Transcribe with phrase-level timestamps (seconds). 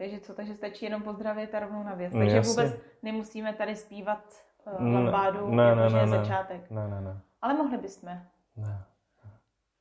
[0.00, 2.12] Takže co, takže stačí jenom pozdravit a rovnou na věc.
[2.12, 2.50] No, Takže jasně.
[2.50, 4.24] vůbec nemusíme tady zpívat
[4.64, 6.18] uh, Ne, lambádu, ne, jako ne, ne, je ne.
[6.18, 6.70] začátek.
[6.70, 7.20] Ne, ne, ne.
[7.42, 8.08] Ale mohli bychom.
[8.56, 8.84] ne.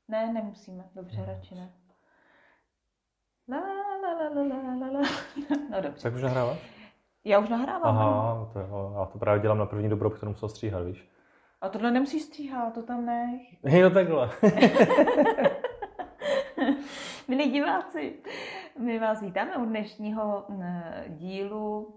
[0.07, 0.83] Ne, nemusíme.
[0.95, 1.71] Dobře, radši ne.
[3.51, 5.07] La, la, la, la, la, la, la.
[5.71, 6.03] No dobře.
[6.03, 6.57] Tak už nahráváš?
[7.23, 7.97] Já už nahrávám.
[7.97, 11.09] Aha, no to jo, já to právě dělám na první dobro, kterou musel stříhat, víš.
[11.61, 13.41] A tohle nemusíš stříhat, to tam nech.
[13.63, 14.29] Jo, takhle.
[17.29, 18.15] Milí diváci,
[18.79, 21.93] my vás vítáme u dnešního mm, dílu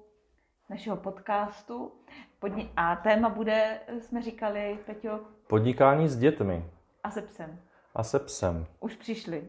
[0.70, 1.92] našeho podcastu.
[2.40, 6.64] Podni- a téma bude, jsme říkali, Peťo, Podnikání s dětmi
[7.02, 7.58] a se psem.
[7.94, 8.66] a se psem.
[8.80, 9.48] Už přišli.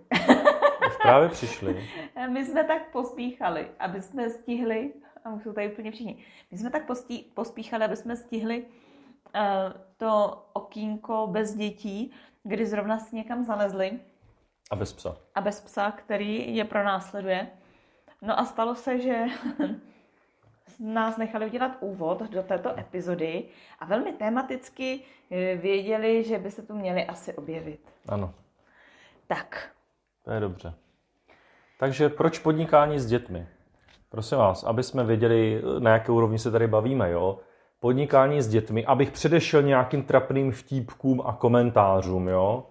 [0.88, 1.90] Už právě přišli.
[2.30, 4.94] My jsme tak pospíchali, aby jsme stihli,
[5.24, 9.42] a už jsou tady úplně všichni, my jsme tak postí, pospíchali, aby jsme stihli uh,
[9.98, 14.00] to okýnko bez dětí, kdy zrovna si někam zalezli
[14.74, 15.18] A bez psa.
[15.36, 17.48] a bez psa, který je pro následuje.
[18.22, 19.26] No a stalo se, že
[20.80, 23.44] nás nechali udělat úvod do této epizody
[23.80, 25.00] a velmi tematicky
[25.32, 27.80] eh, věděli, že by se tu měli asi objevit.
[28.10, 28.34] Ano,
[29.28, 29.70] Tak,
[30.24, 30.74] to je dobře.
[31.80, 33.48] Takže proč podnikání s dětmi?
[34.10, 37.40] Prosím vás, aby jsme věděli, na jaké úrovni se tady bavíme, jo?
[37.80, 42.66] Podnikání s dětmi, abych předešel nějakým trapným vtípkům a komentářům, jo?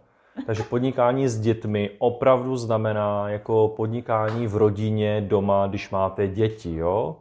[0.47, 7.17] Takže podnikání s dětmi opravdu znamená jako podnikání v rodině, doma, když máte děti, jo?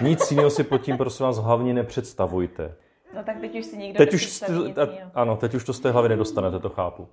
[0.00, 2.74] Nic jiného si pod tím, prosím vás, hlavně nepředstavujte.
[3.16, 5.90] no tak teď už si někdo Teď už, a- ano, teď už to z té
[5.90, 7.08] hlavy nedostanete, to chápu.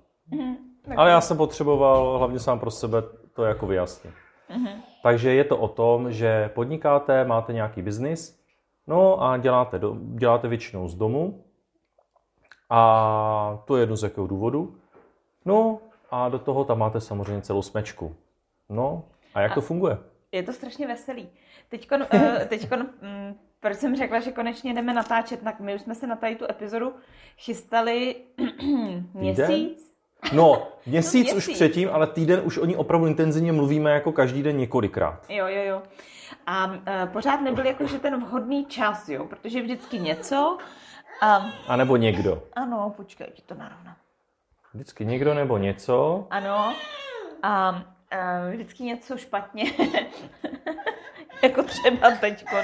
[0.84, 3.02] Tak Ale já jsem potřeboval hlavně sám pro sebe
[3.34, 4.14] to jako vyjasnit.
[5.02, 8.40] Takže je to o tom, že podnikáte, máte nějaký biznis,
[8.86, 11.44] no a děláte, do, děláte většinou z domu.
[12.70, 14.74] A to je jedno z jakého důvodu.
[15.44, 15.78] No
[16.10, 18.16] a do toho tam máte samozřejmě celou smečku.
[18.68, 19.04] No
[19.34, 19.98] a jak to funguje?
[20.32, 21.28] Je to strašně veselý.
[21.68, 25.94] Teďkon, eh, teďkon mm, proč jsem řekla, že konečně jdeme natáčet, tak my už jsme
[25.94, 26.94] se na tady tu epizodu
[27.38, 28.16] chystali
[29.14, 29.92] měsíc.
[30.32, 31.54] No, měsíc, No, už měsíc.
[31.54, 35.26] předtím, ale týden už o ní opravdu intenzivně mluvíme jako každý den několikrát.
[35.28, 35.82] Jo, jo, jo.
[36.46, 36.76] A uh,
[37.12, 40.58] pořád nebyl jakože ten vhodný čas, jo, protože vždycky něco.
[41.22, 42.42] A, A nebo někdo.
[42.52, 43.96] ano, počkej, ti to narovnám.
[44.74, 46.26] Vždycky někdo nebo něco.
[46.30, 46.74] Ano.
[47.42, 49.64] A uh, vždycky něco špatně.
[51.42, 52.60] jako třeba teďkon.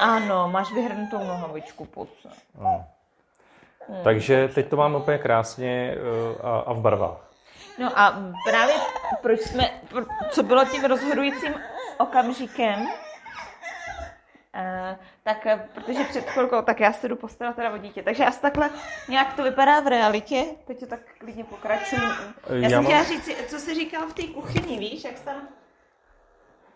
[0.00, 2.28] Ano, máš vyhrnutou nohavičku, pojď se.
[2.60, 2.84] No.
[4.04, 7.30] Takže teď to máme úplně krásně eh, a, a v barvách.
[7.78, 8.18] No a
[8.50, 8.74] právě
[9.22, 9.70] proč jsme,
[10.30, 11.54] co bylo tím rozhodujícím
[11.98, 12.88] okamžikem,
[14.54, 14.96] Uh,
[15.28, 18.02] tak eh, protože před chvilkou, tak já se jdu postarat teda o dítě.
[18.02, 18.70] Takže asi takhle
[19.08, 20.44] nějak to vypadá v realitě.
[20.66, 22.02] Teď to tak klidně pokračuju.
[22.02, 25.24] Já, Já jsem mám- chtěla říct, co jsi říkal v té kuchyni, víš, jak jsi
[25.24, 25.48] tam...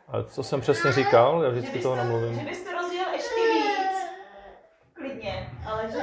[0.08, 1.42] A co jsem přesně říkal?
[1.42, 2.34] Já vždycky toho to- namluvím.
[2.34, 4.06] Že bys to rozjel ještě víc.
[4.94, 5.98] Klidně, ale že...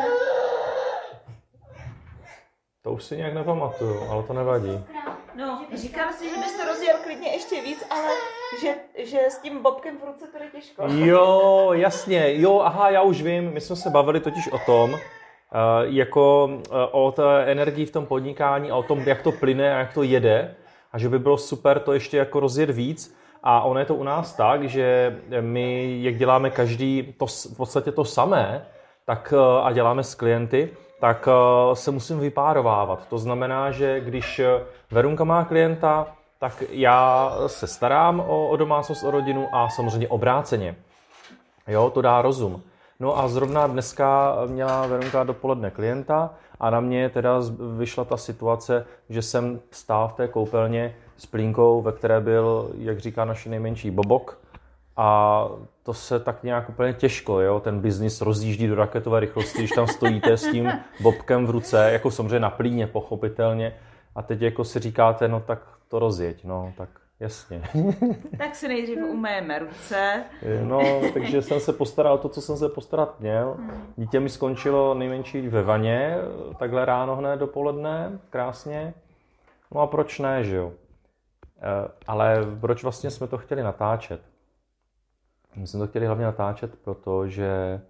[2.90, 4.86] To už si nějak nepamatuju, ale to nevadí.
[5.36, 8.10] No, říkám si, že bys to rozjel klidně ještě víc, ale
[8.62, 8.74] že,
[9.06, 10.84] že s tím bobkem v ruce to je těžko.
[10.88, 15.00] Jo, jasně, jo, aha, já už vím, my jsme se bavili totiž o tom, eh,
[15.84, 19.80] jako eh, o té energii v tom podnikání a o tom, jak to plyne a
[19.80, 20.56] jak to jede
[20.92, 23.18] a že by bylo super to ještě jako rozjet víc.
[23.44, 27.92] A ono je to u nás tak, že my, jak děláme každý to, v podstatě
[27.92, 28.66] to samé,
[29.06, 33.08] tak eh, a děláme s klienty, tak eh, se musím vypárovávat.
[33.08, 36.08] To znamená, že když eh, Verunka má klienta,
[36.40, 40.76] tak já se starám o, o domácnost, o rodinu a samozřejmě obráceně.
[41.68, 42.62] Jo, to dá rozum.
[43.00, 46.30] No a zrovna dneska měla Verunka dopoledne klienta
[46.60, 47.40] a na mě teda
[47.78, 53.00] vyšla ta situace, že jsem stál v té koupelně s plínkou, ve které byl, jak
[53.00, 54.38] říká naše nejmenší, bobok.
[55.02, 55.50] A
[55.84, 57.60] to se tak nějak úplně těžko, jo?
[57.60, 60.72] ten biznis rozjíždí do raketové rychlosti, když tam stojíte s tím
[61.02, 63.76] bobkem v ruce, jako samozřejmě na plíně, pochopitelně.
[64.16, 66.90] A teď jako si říkáte, no tak to rozjeď, no tak
[67.20, 67.62] jasně.
[68.38, 70.24] Tak si nejdřív umejeme ruce.
[70.64, 70.82] No,
[71.14, 73.58] takže jsem se postaral o to, co jsem se postarat měl.
[73.98, 76.16] Dítě mi skončilo nejmenší ve vaně,
[76.58, 78.94] takhle ráno hned dopoledne, krásně.
[79.72, 80.72] No a proč ne, že jo?
[81.62, 84.22] Eh, Ale proč vlastně jsme to chtěli natáčet?
[85.56, 87.82] My jsme to chtěli hlavně natáčet, protože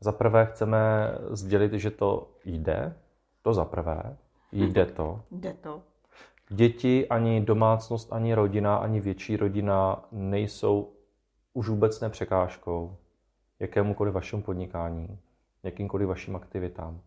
[0.00, 2.96] za prvé chceme sdělit, že to jde,
[3.42, 4.16] to za prvé,
[4.52, 5.20] jde to.
[5.30, 5.82] Jde to.
[6.48, 10.92] Děti, ani domácnost, ani rodina, ani větší rodina nejsou
[11.54, 12.96] už vůbec ne překážkou
[13.60, 15.18] jakémukoliv vašemu podnikání,
[15.62, 17.00] jakýmkoliv vašim aktivitám.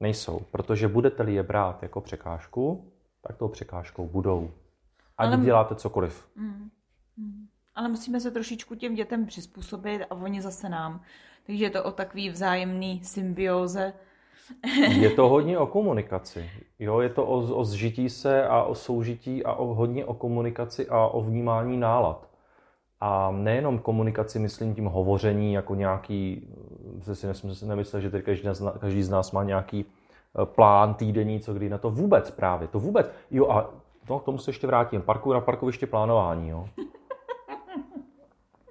[0.00, 2.92] Nejsou, protože budete-li je brát jako překážku,
[3.22, 4.50] tak tou překážkou budou.
[5.18, 6.28] Ať Ale- děláte cokoliv.
[6.36, 6.70] Mm.
[7.16, 7.48] Mm.
[7.78, 11.00] Ale musíme se trošičku těm dětem přizpůsobit a oni zase nám.
[11.46, 13.92] Takže je to o takový vzájemný symbioze.
[15.00, 16.50] Je to hodně o komunikaci.
[16.78, 20.88] Jo, je to o, o zžití se a o soužití a o, hodně o komunikaci
[20.88, 22.28] a o vnímání nálad.
[23.00, 26.48] A nejenom komunikaci, myslím tím hovoření jako nějaký,
[27.00, 28.48] se si nemyslel, že tady každý,
[28.78, 32.80] každý z nás má nějaký eh, plán týdenní, co kdy na to vůbec právě, to
[32.80, 33.12] vůbec.
[33.30, 33.70] Jo a
[34.06, 35.02] to, k tomu se ještě vrátím.
[35.02, 36.68] Parku na parkoviště plánování, jo.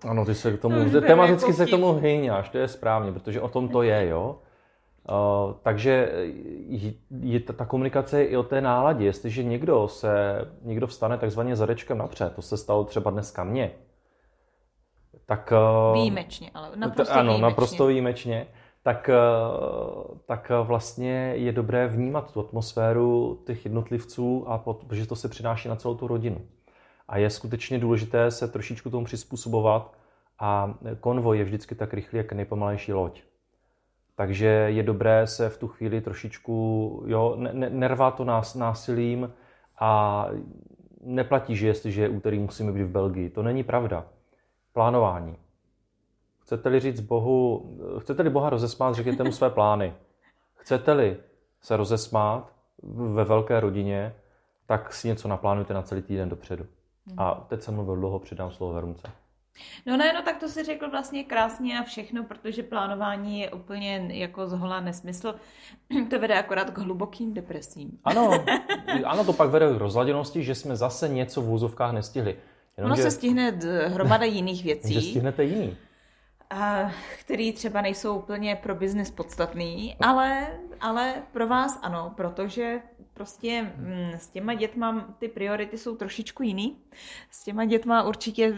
[0.06, 3.42] Ano, ty se k tomu, to tematicky se k tomu hyňáš, to je správně, protože
[3.42, 4.36] o tom to je, jo.
[5.10, 6.12] Uh, takže
[7.22, 9.06] je ta, ta komunikace je i o té náladě.
[9.06, 13.72] Jestliže někdo se, někdo vstane takzvaně zadečkem napřed, to se stalo třeba dneska mně,
[15.26, 15.54] tak...
[15.90, 17.42] Uh, výjimečně, ale naprosto Ano, výjimečně.
[17.42, 18.48] naprosto výjimečně.
[18.84, 25.30] Tak, uh, tak vlastně je dobré vnímat tu atmosféru těch jednotlivců, a protože to se
[25.30, 26.42] přináší na celou tu rodinu.
[27.08, 29.98] A je skutečně důležité se trošičku tomu přizpůsobovat
[30.40, 33.22] a konvoj je vždycky tak rychlý, jak nejpomalejší loď.
[34.16, 39.34] Takže je dobré se v tu chvíli trošičku, jo, ne, nervá to nás násilím
[39.80, 40.26] a
[41.02, 43.30] neplatí, že jestliže je úterý, musíme být v Belgii.
[43.30, 44.06] To není pravda.
[44.74, 45.38] Plánování.
[46.40, 47.66] Chcete-li říct Bohu,
[48.00, 49.94] chcete-li Boha rozesmát, řekněte mu své plány.
[50.56, 51.18] Chcete-li
[51.62, 54.16] se rozesmát ve velké rodině,
[54.66, 56.66] tak si něco naplánujte na celý týden dopředu.
[57.18, 59.08] A teď jsem mluvil dlouho, předám slovo Verunce.
[59.86, 64.08] No ne, no tak to si řekl vlastně krásně a všechno, protože plánování je úplně
[64.12, 65.36] jako zhola nesmysl.
[66.10, 68.00] To vede akorát k hlubokým depresím.
[68.04, 68.46] Ano,
[69.06, 72.36] ano, to pak vede k rozladěnosti, že jsme zase něco v vůzovkách nestihli.
[72.78, 73.02] Jenom, ono že...
[73.02, 74.94] se stihne hromada jiných věcí.
[74.94, 75.78] Že stihnete jiný.
[76.50, 80.48] A, který třeba nejsou úplně pro biznis podstatný, ale,
[80.82, 82.80] ale pro vás ano, protože
[83.18, 86.78] prostě mm, s těma dětma ty priority jsou trošičku jiný.
[87.32, 88.58] S těma dětma určitě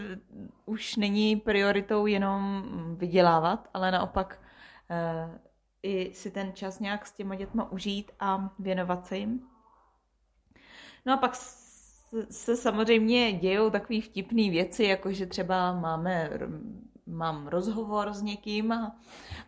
[0.66, 2.64] už není prioritou jenom
[2.96, 4.42] vydělávat, ale naopak
[4.90, 5.38] e,
[5.82, 9.46] i si ten čas nějak s těma dětma užít a věnovat se jim.
[11.06, 11.34] No a pak
[12.30, 16.30] se samozřejmě dějou takové vtipné věci, jako že třeba máme
[17.10, 18.96] mám rozhovor s někým a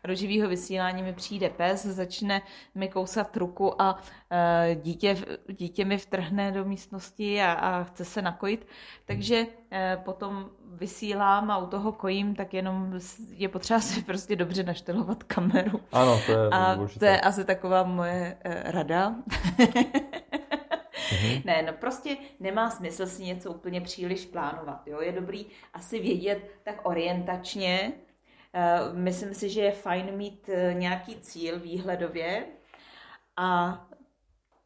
[0.05, 2.43] do živého vysílání mi přijde pes, začne
[2.75, 3.99] mi kousat ruku a
[4.31, 5.17] e, dítě,
[5.49, 8.67] dítě mi vtrhne do místnosti a, a chce se nakojit.
[9.05, 12.99] Takže e, potom vysílám a u toho kojím, tak jenom
[13.31, 15.81] je potřeba si prostě dobře naštelovat kameru.
[15.93, 19.15] Ano, to je A to je asi taková moje e, rada.
[21.13, 21.43] Mm-hmm.
[21.45, 24.87] Ne, no prostě nemá smysl si něco úplně příliš plánovat.
[24.87, 25.01] Jo?
[25.01, 27.93] Je dobrý asi vědět tak orientačně.
[28.55, 32.47] Uh, myslím si, že je fajn mít uh, nějaký cíl výhledově
[33.37, 33.81] a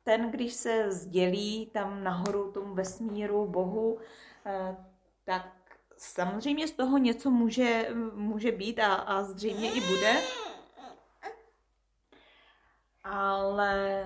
[0.04, 4.00] ten, když se sdělí tam nahoru tomu vesmíru, Bohu, uh,
[5.24, 5.52] tak
[5.96, 10.12] samozřejmě z toho něco může, může být a, a zřejmě i bude.
[13.04, 14.04] Ale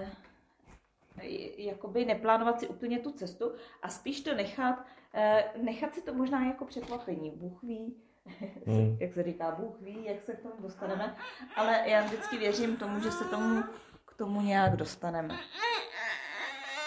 [1.56, 3.52] jakoby neplánovat si úplně tu cestu
[3.82, 4.84] a spíš to nechat,
[5.14, 7.30] eh, nechat si to možná jako překvapení.
[7.30, 7.94] Bůh ví,
[8.66, 8.96] hmm.
[9.00, 11.16] jak se říká, Bůh ví, jak se k tomu dostaneme,
[11.56, 13.62] ale já vždycky věřím tomu, že se tomu,
[14.04, 15.38] k tomu nějak dostaneme.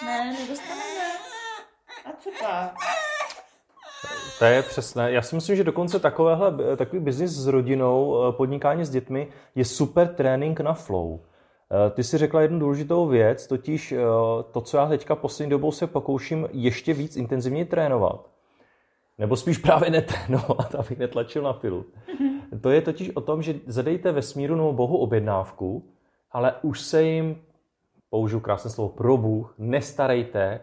[0.06, 1.14] Ne, nedostaneme.
[2.06, 2.76] A co pak?
[4.40, 5.12] To je přesné.
[5.12, 9.66] Já si myslím, že dokonce takovéhle, takový biznis s rodinou, eh, podnikání s dětmi je
[9.66, 11.20] super trénink na flow.
[11.74, 13.98] Eh, ty si řekla jednu důležitou věc, totiž eh,
[14.52, 18.30] to, co já teďka poslední dobou se pokouším ještě víc intenzivně trénovat.
[19.18, 21.86] Nebo spíš právě netrénovat, abych netlačil na pilu.
[22.62, 25.90] To je totiž o tom, že zadejte ve smíru nebo Bohu objednávku,
[26.32, 27.42] ale už se jim,
[28.10, 30.60] použiju krásné slovo, pro Bůh, nestarejte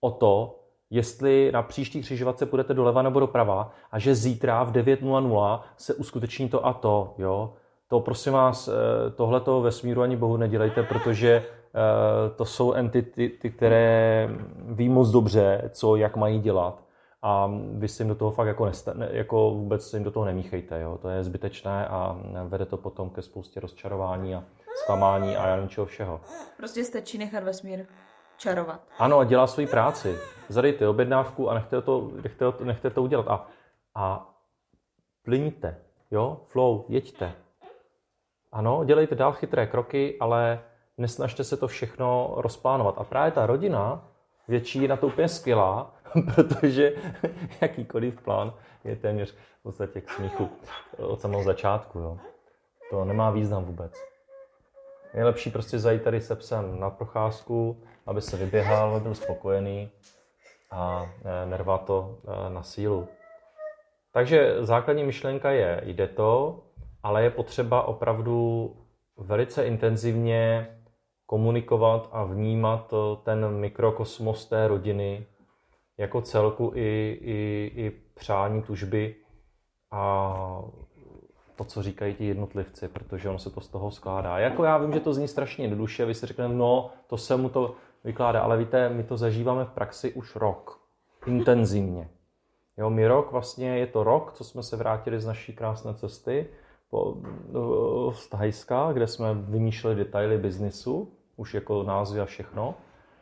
[0.00, 0.58] o to,
[0.90, 6.48] jestli na příští křižovatce půjdete doleva nebo doprava a že zítra v 9.00 se uskuteční
[6.48, 7.14] to a to.
[7.18, 7.54] Jo?
[7.92, 8.72] To prosím vás, eh,
[9.10, 15.96] tohleto vesmíru ani Bohu nedělejte, protože eh, to jsou entity, které ví moc dobře, co,
[15.96, 16.82] jak mají dělat.
[17.22, 20.26] A vy si jim do toho fakt jako, nesta, jako vůbec si jim do toho
[20.26, 20.80] nemíchejte.
[20.80, 20.98] Jo?
[21.02, 24.44] To je zbytečné a vede to potom ke spoustě rozčarování a
[24.82, 26.20] zklamání a já nevím čeho všeho.
[26.56, 27.84] Prostě stačí nechat vesmír
[28.36, 28.80] čarovat.
[28.98, 30.16] Ano, a dělá svoji práci.
[30.48, 33.28] Zadejte objednávku a nechte to, nechte, nechte to udělat.
[33.28, 33.48] A,
[33.94, 34.34] a
[35.22, 35.76] plyňte,
[36.10, 37.32] jo, flow, jeďte.
[38.52, 40.60] Ano, dělejte dál chytré kroky, ale
[40.98, 42.94] nesnažte se to všechno rozplánovat.
[42.98, 44.08] A právě ta rodina
[44.48, 45.94] větší je na to úplně skvělá,
[46.34, 46.92] protože
[47.60, 48.52] jakýkoliv plán
[48.84, 50.48] je téměř v podstatě k smíchu
[50.98, 51.98] od samého začátku.
[51.98, 52.18] Jo.
[52.90, 53.92] To nemá význam vůbec.
[55.14, 59.90] Je lepší prostě zajít tady se psem na procházku, aby se vyběhal, byl spokojený
[60.70, 63.08] a e, nervá to e, na sílu.
[64.12, 66.60] Takže základní myšlenka je, jde to,
[67.02, 68.70] ale je potřeba opravdu
[69.16, 70.68] velice intenzivně
[71.26, 75.26] komunikovat a vnímat ten mikrokosmos té rodiny
[75.98, 79.14] jako celku i, i, i přání, tužby
[79.90, 80.62] a
[81.56, 84.38] to, co říkají ti jednotlivci, protože on se to z toho skládá.
[84.38, 87.48] Jako já vím, že to zní strašně jednoduše, vy si řeknete, no, to se mu
[87.48, 90.80] to vykládá, ale víte, my to zažíváme v praxi už rok.
[91.26, 92.08] Intenzivně.
[92.76, 96.48] Jo, my rok, vlastně je to rok, co jsme se vrátili z naší krásné cesty
[98.12, 102.74] z Thajska, kde jsme vymýšleli detaily biznisu, už jako názvy a všechno.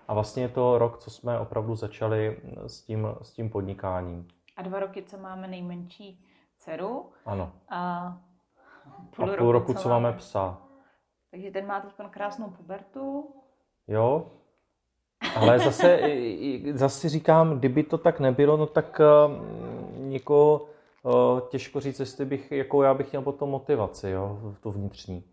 [0.09, 4.29] A vlastně je to rok, co jsme opravdu začali s tím, s tím podnikáním.
[4.57, 6.25] A dva roky, co máme nejmenší
[6.57, 7.11] dceru.
[7.27, 7.53] Ano.
[7.71, 8.13] A
[9.17, 10.59] půl, a půl roku, roku co máme psa.
[11.31, 13.35] Takže ten má teď krásnou pubertu.
[13.89, 14.27] Jo,
[15.37, 16.01] ale zase,
[16.73, 19.33] zase říkám, kdyby to tak nebylo, no tak uh,
[19.99, 20.67] někoho
[21.49, 25.25] těžko říct, jestli bych, jako já bych měl potom motivaci, jo, tu vnitřní.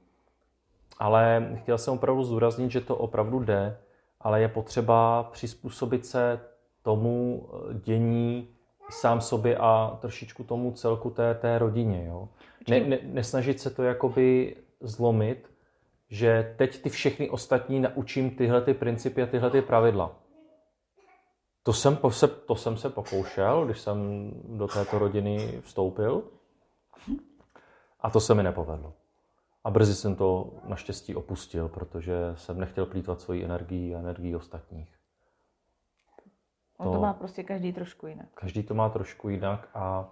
[1.00, 3.78] Ale chtěl jsem opravdu zdůraznit, že to opravdu jde,
[4.22, 6.40] ale je potřeba přizpůsobit se
[6.82, 8.48] tomu eh, dění
[8.90, 12.06] sám sobě a trošičku tomu celku té, té rodině.
[12.08, 12.30] Jo?
[12.70, 15.52] Ne, ne, nesnažit se to jakoby zlomit,
[16.10, 20.16] že teď ty všechny ostatní naučím tyhle ty principy a tyhle ty pravidla.
[21.68, 26.24] To jsem, se, to jsem se pokoušel, když jsem do této rodiny vstoupil
[28.00, 28.94] a to se mi nepovedlo.
[29.64, 34.96] A brzy jsem to naštěstí opustil, protože jsem nechtěl plítvat svoji energii a energii ostatních.
[36.78, 38.28] On to, to má prostě každý trošku jinak.
[38.34, 40.10] Každý to má trošku jinak a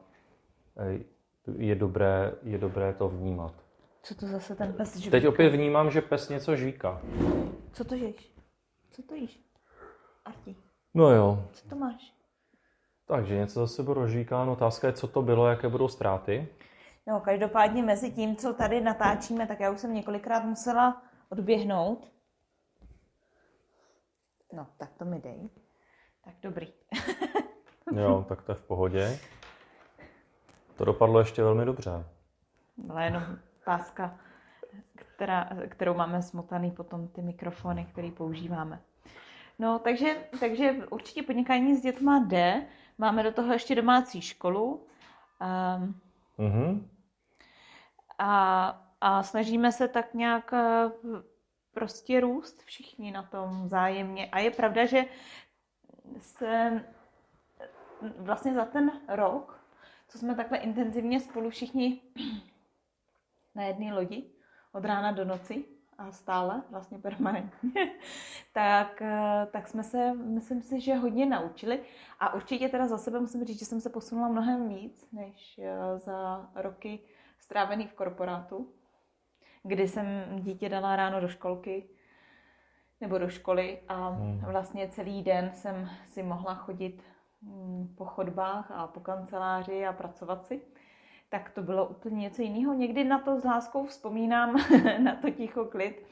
[1.57, 3.53] je dobré, je dobré to vnímat.
[4.03, 5.11] Co to zase ten pes žvíká?
[5.11, 7.01] Teď opět vnímám, že pes něco žvíká.
[7.73, 8.33] Co to jíš?
[8.91, 9.39] Co to jíš?
[10.25, 10.64] Arti.
[10.95, 11.47] No jo.
[11.53, 12.13] Co to máš?
[13.07, 14.53] Takže něco zase bylo rozžvíkáno.
[14.53, 16.47] Otázka je, co to bylo, jaké budou ztráty.
[17.07, 22.11] No, každopádně mezi tím, co tady natáčíme, tak já už jsem několikrát musela odběhnout.
[24.53, 25.49] No, tak to mi dej.
[26.23, 26.67] Tak dobrý.
[27.91, 29.19] jo, tak to je v pohodě.
[30.77, 32.05] To dopadlo ještě velmi dobře.
[32.77, 33.23] Byla jenom
[33.65, 34.19] páska,
[34.95, 38.81] která, kterou máme smotaný potom ty mikrofony, které používáme.
[39.59, 42.67] No, takže, takže určitě podnikání s dětma jde.
[42.97, 44.87] Máme do toho ještě domácí školu.
[45.77, 46.01] Um,
[46.39, 46.87] mm-hmm.
[48.19, 50.91] a, a snažíme se tak nějak eh,
[51.73, 54.29] prostě růst všichni na tom zájemně.
[54.31, 55.05] A je pravda, že
[56.19, 56.83] se
[58.17, 59.59] vlastně za ten rok,
[60.07, 62.01] co jsme takhle intenzivně spolu všichni
[63.55, 64.29] na jedné lodi
[64.71, 67.91] od rána do noci a stále, vlastně permanentně,
[68.53, 71.79] tak, eh, tak jsme se, myslím si, že hodně naučili.
[72.19, 75.99] A určitě teda za sebe musím říct, že jsem se posunula mnohem víc, než eh,
[75.99, 76.99] za roky
[77.39, 78.73] strávený v korporátu,
[79.63, 80.05] kdy jsem
[80.39, 81.89] dítě dala ráno do školky
[83.01, 84.39] nebo do školy a hmm.
[84.39, 87.03] vlastně celý den jsem si mohla chodit
[87.41, 90.61] hm, po chodbách a po kanceláři a pracovat si
[91.39, 92.73] tak to bylo úplně něco jiného.
[92.73, 94.55] Někdy na to s láskou vzpomínám,
[95.03, 96.05] na to ticho, klid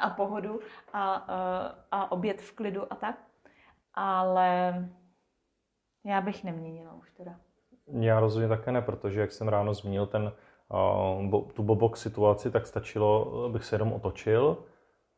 [0.00, 0.60] a pohodu
[0.92, 3.16] a, eh, a oběd v klidu a tak.
[3.94, 4.74] Ale
[6.04, 7.34] já bych neměnila už teda.
[7.86, 10.32] Já rozhodně také ne, protože jak jsem ráno zmínil ten,
[11.32, 14.56] uh, tu bobok situaci, tak stačilo, abych se jenom otočil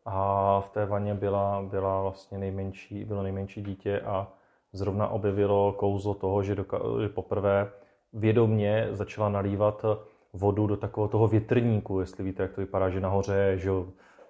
[0.05, 4.29] a v té vaně byla, byla vlastně nejmenší, bylo nejmenší dítě a
[4.73, 7.71] zrovna objevilo kouzlo toho, že, doka- že poprvé
[8.13, 9.85] vědomně začala nalívat
[10.33, 13.71] vodu do takového toho větrníku, jestli víte, jak to vypadá, že nahoře je že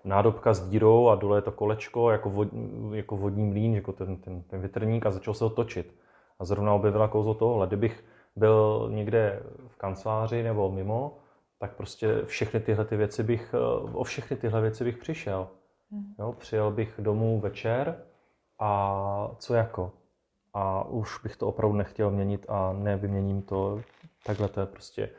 [0.05, 2.49] nádobka s dírou a dole je to kolečko jako, vod,
[2.93, 5.95] jako vodní mlín, jako ten, ten, ten větrník a začal se ho točit.
[6.39, 7.67] A zrovna objevila kouzlo tohohle.
[7.67, 8.05] Kdybych
[8.37, 11.19] byl někde v kanceláři nebo mimo,
[11.59, 13.55] tak prostě všechny tyhle ty věci bych,
[13.93, 15.49] o všechny tyhle věci bych přišel.
[15.91, 16.15] Hmm.
[16.19, 18.03] Jo, přijel bych domů večer
[18.59, 19.93] a co jako?
[20.55, 23.81] A už bych to opravdu nechtěl měnit a nevyměním to.
[24.27, 25.11] Takhle to je prostě,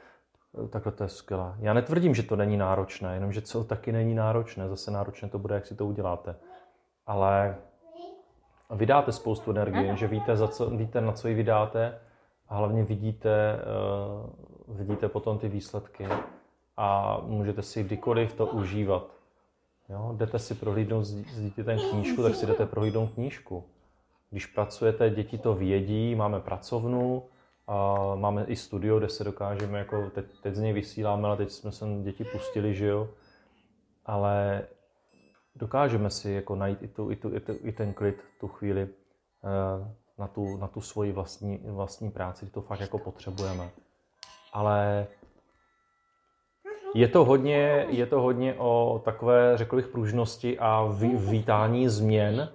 [0.69, 1.55] takhle to je skvělé.
[1.59, 5.55] Já netvrdím, že to není náročné, jenomže co taky není náročné, zase náročné to bude,
[5.55, 6.35] jak si to uděláte.
[7.05, 7.55] Ale
[8.69, 11.99] vydáte spoustu energie, že víte, za co, víte, na co ji vydáte
[12.47, 13.59] a hlavně vidíte,
[14.67, 16.07] uh, vidíte potom ty výsledky
[16.77, 19.11] a můžete si kdykoliv to užívat.
[19.89, 20.13] Jo?
[20.17, 23.63] Jdete si prohlídnout s dítětem knížku, tak si jdete prohlídnout knížku.
[24.31, 27.23] Když pracujete, děti to vědí, máme pracovnu,
[27.69, 31.51] a máme i studio, kde se dokážeme, jako teď, teď z něj vysíláme, ale teď
[31.51, 33.09] jsme sem děti pustili, že jo.
[34.05, 34.67] Ale
[35.55, 38.81] dokážeme si jako najít i, tu, i, tu, i, tu, i ten klid, tu chvíli
[38.81, 43.69] eh, na tu, na tu svoji vlastní, vlastní práci, to fakt jako potřebujeme.
[44.53, 45.07] ale
[46.95, 52.49] je to hodně, je to hodně o takové, řekl bych, pružnosti a vítání změn,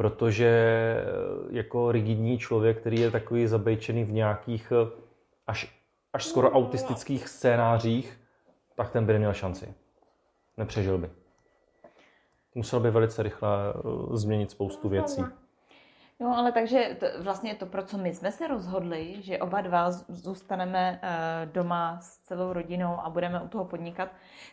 [0.00, 1.02] protože eh,
[1.50, 4.90] jako rigidní člověk, který je takový zabejčený v nějakých eh,
[5.46, 5.80] až,
[6.12, 8.20] až skoro autistických scénářích,
[8.76, 9.74] tak ten by neměl šanci.
[10.56, 11.10] Nepřežil by.
[12.54, 15.22] Musel by velice rychle eh, změnit spoustu věcí.
[16.20, 19.90] No, ale takže to, vlastně to, pro co my jsme se rozhodli, že oba dva
[19.90, 24.08] zůstaneme uh, doma s celou rodinou a budeme u toho podnikat,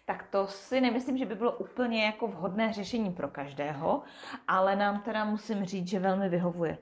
[0.06, 4.02] tak to si nemyslím, že by bylo úplně jako vhodné řešení pro každého,
[4.48, 6.78] ale nám teda musím říct, že velmi vyhovuje.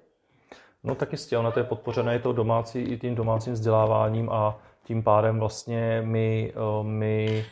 [0.84, 5.04] No tak jistě, ono to je podpořené to domácí, i tím domácím vzděláváním a tím
[5.04, 7.46] pádem vlastně my, eh, my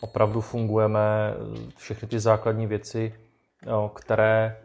[0.00, 1.34] opravdu fungujeme
[1.76, 3.14] všechny ty základní věci,
[3.62, 4.56] eh, které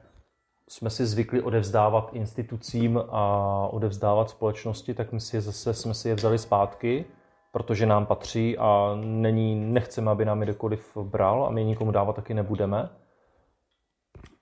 [0.69, 6.10] jsme si zvykli odevzdávat institucím a odevzdávat společnosti, tak my si je zase jsme si
[6.10, 7.05] je vzali zpátky,
[7.51, 12.15] protože nám patří a není, nechceme, aby nám je kdokoliv bral a my nikomu dávat
[12.15, 12.89] taky nebudeme.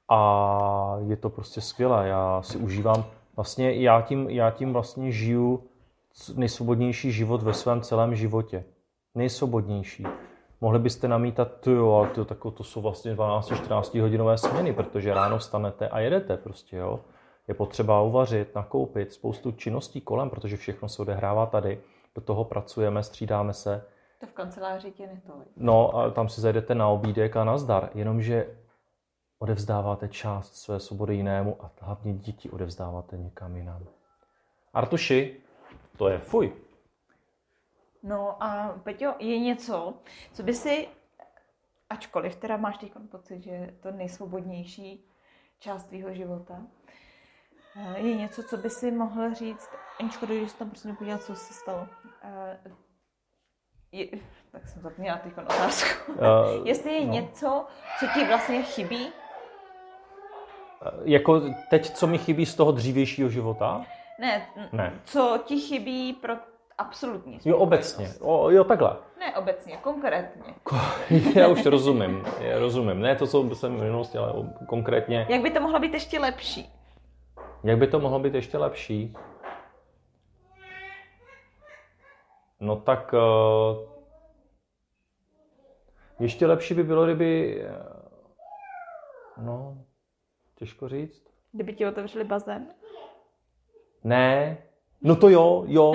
[0.09, 2.07] A je to prostě skvělé.
[2.07, 5.63] Já si užívám, vlastně já tím, já tím vlastně žiju
[6.35, 8.63] nejsvobodnější život ve svém celém životě.
[9.15, 10.05] Nejsvobodnější.
[10.63, 15.39] Mohli byste namítat, jo, ale to, tak to jsou vlastně 12-14 hodinové směny, protože ráno
[15.39, 16.99] stanete a jedete prostě, jo.
[17.47, 21.81] Je potřeba uvařit, nakoupit, spoustu činností kolem, protože všechno se odehrává tady.
[22.15, 23.85] Do toho pracujeme, střídáme se.
[24.19, 25.47] To v kanceláři tě netolik.
[25.57, 27.89] No a tam si zajdete na obídek a nazdar.
[27.95, 28.47] Jenomže
[29.39, 33.85] odevzdáváte část své svobody jinému a hlavně děti odevzdáváte někam jinam.
[34.73, 35.37] Artuši,
[35.97, 36.53] to je fuj.
[38.03, 39.93] No a Peťo, je něco,
[40.33, 40.87] co by si,
[41.89, 45.09] ačkoliv teda máš teď pocit, že je to nejsvobodnější
[45.59, 46.61] část tvýho života,
[47.75, 49.69] eh, je něco, co by si mohl říct,
[49.99, 51.87] Aničko, když tam prostě podívat, co se stalo.
[52.23, 52.59] Eh,
[53.91, 54.07] je,
[54.51, 56.11] tak jsem zapomněla teď otázku.
[56.11, 56.17] Uh,
[56.67, 57.13] Jestli je no.
[57.13, 57.65] něco,
[57.99, 59.09] co ti vlastně chybí?
[61.03, 63.85] Jako teď, co mi chybí z toho dřívějšího života?
[64.19, 64.99] Ne, ne.
[65.05, 66.35] co ti chybí pro
[66.77, 68.09] absolutní Jo, obecně.
[68.21, 68.97] O, jo, takhle.
[69.19, 70.53] Ne obecně, konkrétně.
[71.35, 72.99] Já už rozumím, já rozumím.
[72.99, 74.33] Ne to, co jsem v minulosti, ale
[74.67, 75.27] konkrétně.
[75.29, 76.73] Jak by to mohlo být ještě lepší?
[77.63, 79.13] Jak by to mohlo být ještě lepší?
[82.59, 83.77] No tak uh,
[86.19, 87.61] ještě lepší by bylo, kdyby
[89.37, 89.77] uh, no,
[90.55, 91.23] těžko říct.
[91.51, 92.67] Kdyby ti otevřeli bazén?
[94.03, 94.57] Ne,
[95.01, 95.93] no to jo, jo,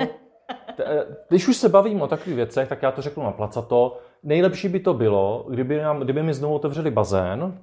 [1.29, 3.99] Když už se bavím o takových věcech, tak já to řeknu na placato.
[4.23, 7.61] Nejlepší by to bylo, kdyby, nám, kdyby mi znovu otevřeli bazén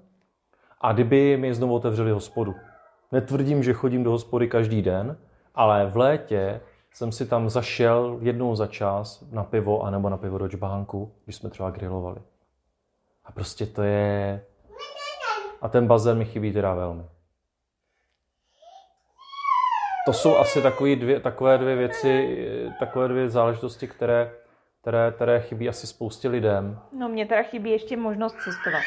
[0.81, 2.55] a kdyby mi znovu otevřeli hospodu.
[3.12, 5.16] Netvrdím, že chodím do hospody každý den,
[5.55, 6.61] ale v létě
[6.92, 11.37] jsem si tam zašel jednou za čas na pivo anebo na pivo do čbánku, když
[11.37, 12.20] jsme třeba grilovali.
[13.24, 14.44] A prostě to je...
[15.62, 17.05] A ten bazén mi chybí teda velmi
[20.07, 22.38] to jsou asi takové dvě, takové dvě věci,
[22.79, 24.33] takové dvě záležitosti, které,
[24.81, 26.79] které, které chybí asi spoustě lidem.
[26.92, 28.83] No mě teda chybí ještě možnost cestovat.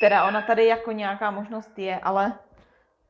[0.00, 2.32] Teda ona tady jako nějaká možnost je, ale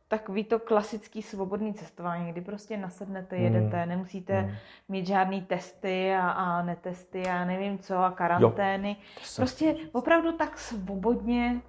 [0.08, 3.44] takový to klasický svobodný cestování, kdy prostě nasednete, hmm.
[3.44, 3.88] jedete, hmm.
[3.88, 4.54] nemusíte hmm.
[4.88, 8.96] mít žádný testy a, a netesty a nevím co a karantény.
[8.98, 11.60] Jo, prostě opravdu tak svobodně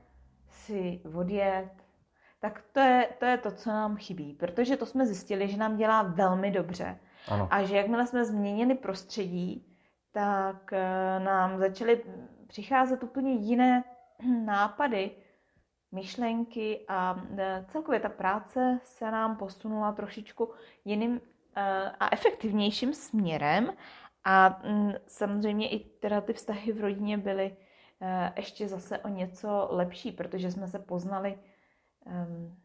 [0.49, 1.84] si odjet,
[2.39, 5.77] tak to je, to je to, co nám chybí, protože to jsme zjistili, že nám
[5.77, 6.99] dělá velmi dobře.
[7.27, 7.47] Ano.
[7.51, 9.75] A že jakmile jsme změnili prostředí,
[10.11, 12.03] tak eh, nám začaly
[12.47, 13.83] přicházet úplně jiné
[14.45, 15.11] nápady,
[15.91, 20.53] myšlenky a eh, celkově ta práce se nám posunula trošičku
[20.85, 21.21] jiným
[21.55, 23.73] eh, a efektivnějším směrem
[24.23, 27.55] a mm, samozřejmě i teda ty vztahy v rodině byly
[28.35, 31.39] ještě zase o něco lepší, protože jsme se poznali
[32.05, 32.57] um,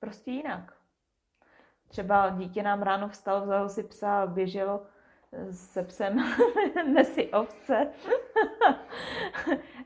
[0.00, 0.72] prostě jinak.
[1.88, 4.82] Třeba dítě nám ráno vstalo, vzalo si psa a běželo
[5.32, 6.16] eh, se psem
[6.94, 7.86] mezi ovce.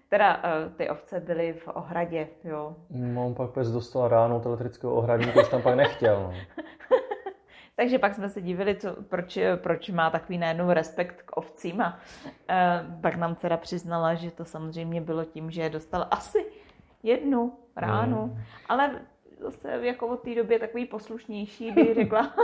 [0.09, 2.77] teda uh, ty ovce byly v ohradě, jo.
[2.91, 6.23] No, pak pes dostal ráno od elektrického ohradníka, už tam pak nechtěl.
[6.23, 6.33] No.
[7.77, 11.99] Takže pak jsme se divili, co, proč, proč má takový najednou respekt k ovcím a
[12.51, 16.47] uh, pak nám dcera přiznala, že to samozřejmě bylo tím, že dostal asi
[17.07, 18.43] jednu ráno, hmm.
[18.69, 19.01] ale
[19.39, 22.23] zase jako od té době takový poslušnější, bych řekla.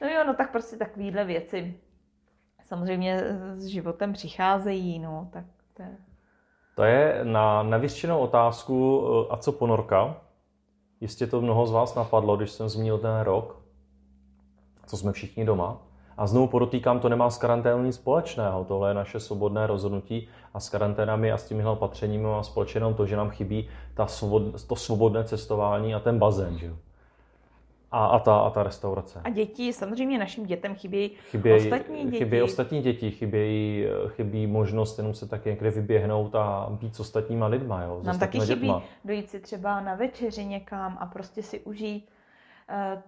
[0.00, 1.80] no jo, no tak prostě takovýhle věci
[2.66, 3.22] samozřejmě
[3.56, 5.96] s životem přicházejí, no, tak to je...
[6.74, 10.20] To je na nevyřčenou otázku, eh, a co ponorka?
[11.00, 13.62] Jistě to mnoho z vás napadlo, když jsem zmínil ten rok,
[14.86, 15.82] co jsme všichni doma.
[16.16, 18.64] A znovu podotýkám, to nemá s karanténou nic společného.
[18.64, 23.06] Tohle je naše svobodné rozhodnutí a s karanténami a s těmihle opatřeními má společně to,
[23.06, 26.58] že nám chybí ta svobod, to svobodné cestování a ten bazén.
[26.58, 26.72] Že?
[27.90, 29.20] A, a, ta, a ta restaurace.
[29.24, 32.18] A děti, samozřejmě našim dětem chybějí chybějí ostatní děti.
[32.18, 37.46] Chybějí ostatní děti, chybějí, chybí možnost jenom se tak někde vyběhnout a být s ostatníma
[37.46, 37.82] lidma.
[37.82, 38.82] Jo, Nám taky chybí dětma.
[39.04, 42.08] dojít si třeba na večeři někam a prostě si užít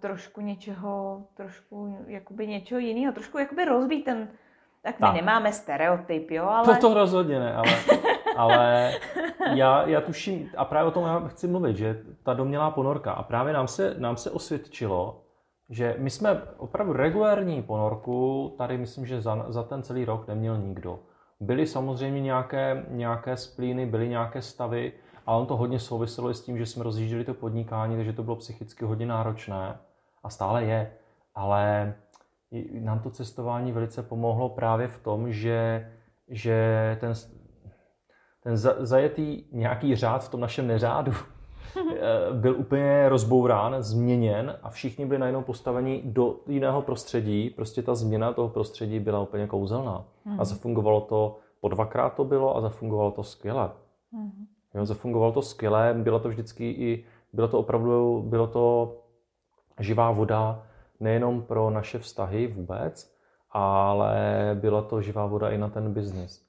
[0.01, 4.29] trošku něčeho, trošku jakoby něčeho jiného, trošku jakoby rozbít ten,
[4.83, 5.14] tak my tak.
[5.14, 6.64] nemáme stereotyp, jo, ale...
[6.64, 7.73] To, to rozhodně ne, ale,
[8.37, 8.92] ale
[9.55, 13.23] já, já tuším, a právě o tom já chci mluvit, že ta domělá ponorka, a
[13.23, 15.25] právě nám se, nám se osvědčilo,
[15.71, 20.59] že my jsme opravdu regulární ponorku, tady myslím, že za, za ten celý rok neměl
[20.59, 20.99] nikdo.
[21.40, 24.92] Byly samozřejmě nějaké, nějaké splíny, byly nějaké stavy,
[25.29, 28.23] ale on to hodně souviselo i s tím, že jsme rozjížděli to podnikání, takže to
[28.23, 29.79] bylo psychicky hodně náročné
[30.23, 30.93] a stále je.
[31.35, 31.95] Ale
[32.81, 35.91] nám to cestování velice pomohlo právě v tom, že,
[36.29, 37.12] že ten,
[38.43, 41.12] ten zajetý nějaký řád v tom našem neřádu
[41.77, 47.51] eh, byl úplně rozbourán, změněn a všichni byli najednou postaveni do jiného prostředí.
[47.51, 50.05] Prostě ta změna toho prostředí byla úplně kouzelná.
[50.25, 50.41] Mm.
[50.41, 53.71] A zafungovalo to, po dvakrát to bylo a zafungovalo to skvěle.
[54.12, 54.58] Mm.
[54.74, 58.96] Jo, zafungovalo to skvěle, bylo to vždycky i, bylo to opravdu, bylo to
[59.81, 60.66] živá voda,
[61.00, 63.14] nejenom pro naše vztahy vůbec,
[63.50, 64.16] ale
[64.61, 66.42] byla to živá voda i na ten biznis.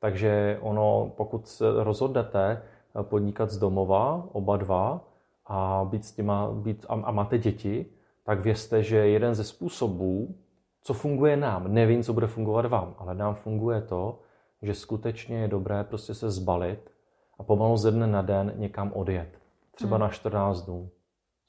[0.00, 2.62] Takže ono, pokud se rozhodnete
[3.02, 5.04] podnikat z domova, oba dva,
[5.46, 7.86] a být s těma, být, a, a máte děti,
[8.24, 10.34] tak vězte, že jeden ze způsobů,
[10.82, 14.18] co funguje nám, nevím, co bude fungovat vám, ale nám funguje to,
[14.62, 16.90] že skutečně je dobré prostě se zbalit
[17.42, 19.28] a pomalu ze dne na den někam odjet.
[19.74, 20.00] Třeba hmm.
[20.00, 20.90] na 14 dnů.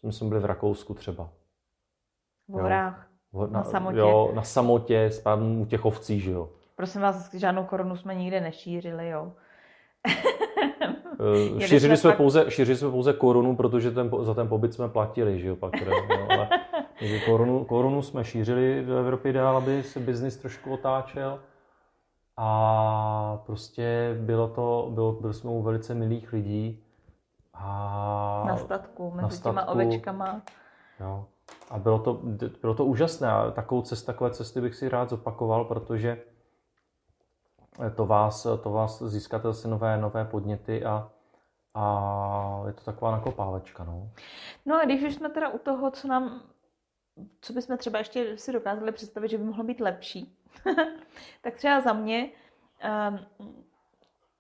[0.06, 1.30] My jsme byli v Rakousku třeba.
[2.48, 3.08] V horách.
[3.34, 3.98] Na, na samotě.
[3.98, 5.10] Jo, na samotě,
[5.62, 6.50] u těch ovcí, že jo.
[6.76, 9.32] Prosím vás, žádnou korunu jsme nikde nešířili, jo.
[11.54, 12.18] Uh, šířili, jsme fakt...
[12.18, 15.72] pouze, šířili jsme pouze korunu, protože ten, za ten pobyt jsme platili, že jo, pak
[15.72, 16.50] teda, no, ale,
[17.26, 21.40] korunu, korunu jsme šířili v Evropě dál, aby se biznis trošku otáčel.
[22.38, 26.84] A prostě bylo to, bylo, byli jsme u velice milých lidí.
[27.54, 30.42] A na statku, mezi na statku, těma ovečkama.
[31.00, 31.26] Jo.
[31.70, 32.22] A bylo to,
[32.62, 33.32] bylo to úžasné.
[33.32, 36.24] A takovou cest, takové cesty bych si rád zopakoval, protože
[37.96, 41.12] to vás, to vás získáte zase nové, nové podněty a,
[41.74, 43.84] a je to taková nakopávečka.
[43.84, 44.10] No.
[44.66, 46.42] no a když už jsme teda u toho, co nám,
[47.42, 50.38] co bychom třeba ještě si dokázali představit, že by mohlo být lepší,
[51.42, 52.30] tak třeba za mě
[53.10, 53.20] um,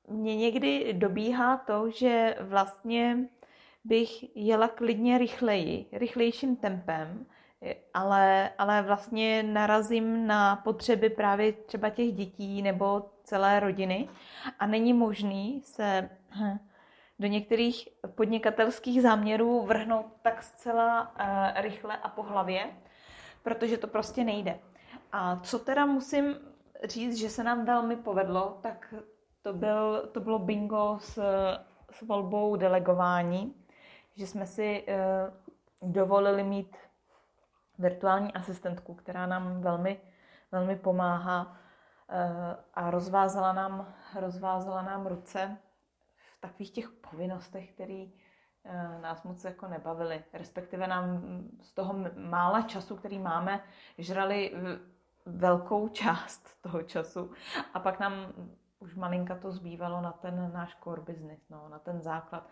[0.07, 3.17] mě někdy dobíhá to, že vlastně
[3.83, 7.25] bych jela klidně rychleji, rychlejším tempem,
[7.93, 14.09] ale, ale vlastně narazím na potřeby právě třeba těch dětí nebo celé rodiny
[14.59, 16.57] a není možný se hm,
[17.19, 22.65] do některých podnikatelských záměrů vrhnout tak zcela uh, rychle a po hlavě,
[23.43, 24.59] protože to prostě nejde.
[25.15, 26.35] A co teda musím
[26.83, 28.93] říct, že se nám velmi povedlo, tak
[29.41, 31.19] to, byl, to bylo bingo s,
[31.91, 33.65] s volbou delegování,
[34.15, 34.85] že jsme si
[35.81, 36.77] uh, dovolili mít
[37.79, 40.01] virtuální asistentku, která nám velmi,
[40.51, 41.55] velmi pomáhá uh,
[42.73, 45.57] a rozvázala nám, rozvázala nám ruce
[46.37, 50.23] v takových těch povinnostech, které uh, nás moc jako nebavily.
[50.33, 51.21] Respektive nám
[51.61, 53.63] z toho mála času, který máme,
[53.97, 54.53] žrali
[55.25, 57.31] velkou část toho času.
[57.73, 58.13] A pak nám
[58.79, 62.47] už malinka to zbývalo na ten náš core business, no, na ten základ.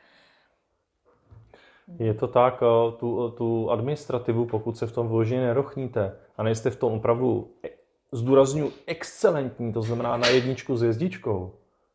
[2.00, 6.70] Je to tak, eh, tu, tu administrativu, pokud se v tom vloženě nerochníte a nejste
[6.70, 7.70] v tom opravdu, e,
[8.12, 11.54] zdůraznuju, excelentní, to znamená na jedničku s jezdičkou,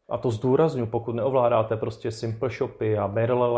[0.09, 3.07] a to zdůraznuju, pokud neovládáte prostě Simple Shopy a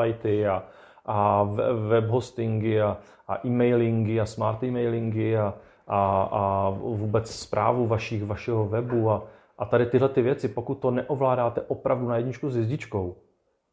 [0.01, 0.65] Lighty a,
[1.07, 1.43] a
[1.89, 2.97] web hostingy a,
[3.29, 5.55] a e-mailingy a smart e-mailingy a,
[5.89, 9.27] a, a vůbec zprávu vašich, vašeho webu a,
[9.59, 13.17] a tady tyhle ty věci, pokud to neovládáte opravdu na jedničku s jezdičkou,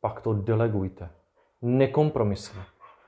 [0.02, 1.10] pak to delegujte
[1.62, 2.62] nekompromisně.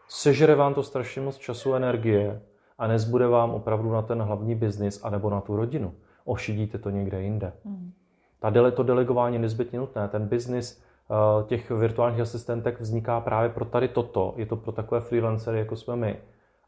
[0.09, 2.41] Sežere vám to strašně moc času a energie
[2.77, 5.93] a nezbude vám opravdu na ten hlavní biznis anebo na tu rodinu.
[6.25, 7.53] Ošidíte to někde jinde.
[7.65, 7.91] Mm.
[8.39, 10.07] Ta dele, to delegování je nezbytně nutné.
[10.07, 14.33] Ten biznis uh, těch virtuálních asistentek vzniká právě pro tady toto.
[14.37, 16.19] Je to pro takové freelancery, jako jsme my.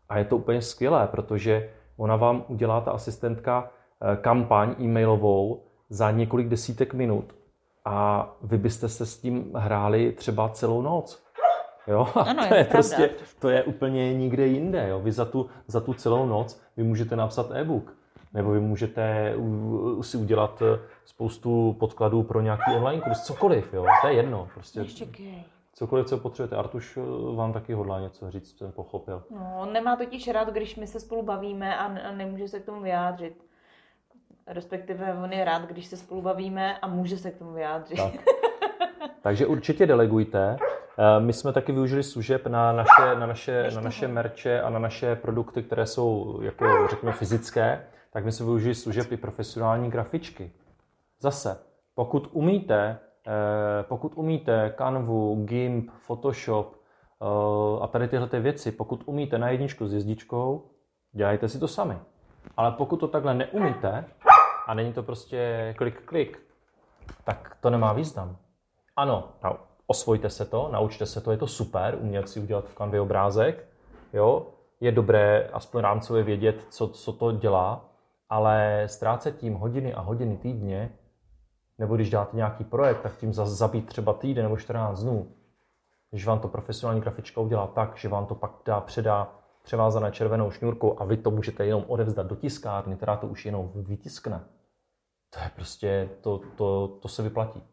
[0.09, 1.69] A je to úplně skvělé, protože
[1.99, 7.35] ona vám udělá ta asistentka uh, kampaň e-mailovou za několik desítek minut
[7.85, 11.23] a vy byste se s tím hráli třeba celou noc.
[11.87, 12.07] Jo?
[12.15, 13.09] A ano, to je, je prostě,
[13.39, 14.87] to je úplně nikde jinde.
[14.87, 14.99] Jo?
[14.99, 17.93] Vy za tu, za tu celou noc vy můžete napsat e-book.
[18.33, 19.33] Nebo vy můžete
[20.01, 24.47] si udělat eh, spoustu podkladů pro nějaký online kurz, cokoliv, jo, to je jedno.
[24.53, 24.79] Prostě
[25.73, 26.55] cokoliv, co potřebujete.
[26.55, 29.23] Artuš eh, vám taky hodlá něco říct, jsem pochopil.
[29.31, 32.81] No, on nemá totiž rád, když my se spolu bavíme a nemůže se k tomu
[32.81, 33.45] vyjádřit.
[34.47, 37.97] Respektive on je rád, když se spolu bavíme a může se k tomu vyjádřit.
[37.97, 38.13] Tak.
[39.21, 40.57] Takže určitě delegujte.
[40.97, 44.79] Eh, my jsme taky využili služeb na naše, na naše, na naše merče a na
[44.79, 50.51] naše produkty, které jsou, jako řekněme, fyzické, tak my jsme využili služeb i profesionální grafičky.
[51.19, 51.59] Zase,
[51.95, 53.08] pokud umíte, eh,
[53.81, 59.87] pokud umíte Canvu, GIMP, Photoshop eh, a tady tyhle ty věci, pokud umíte na jedničku
[59.87, 60.69] s jezdičkou,
[61.11, 61.97] dělejte si to sami.
[62.57, 64.05] Ale pokud to takhle neumíte
[64.67, 66.39] a není to prostě klik, klik,
[67.23, 68.37] tak to nemá význam.
[68.95, 69.29] Ano,
[69.87, 73.67] osvojte se to, naučte se to, je to super, umět si udělat v kanvě obrázek,
[74.13, 74.47] jo,
[74.79, 77.85] je dobré aspoň rámcově vědět, co, co to dělá,
[78.29, 80.91] ale ztrácet tím hodiny a hodiny týdně,
[81.79, 85.31] nebo když dáte nějaký projekt, tak tím zabít třeba týden nebo 14 dnů.
[86.11, 90.51] Když vám to profesionální grafička udělá tak, že vám to pak dá, předá převázané červenou
[90.51, 94.43] šňůrkou a vy to můžete jenom odevzdat do tiskárny, která to už jenom vytiskne.
[95.29, 97.63] To je prostě, to, to, to se vyplatí.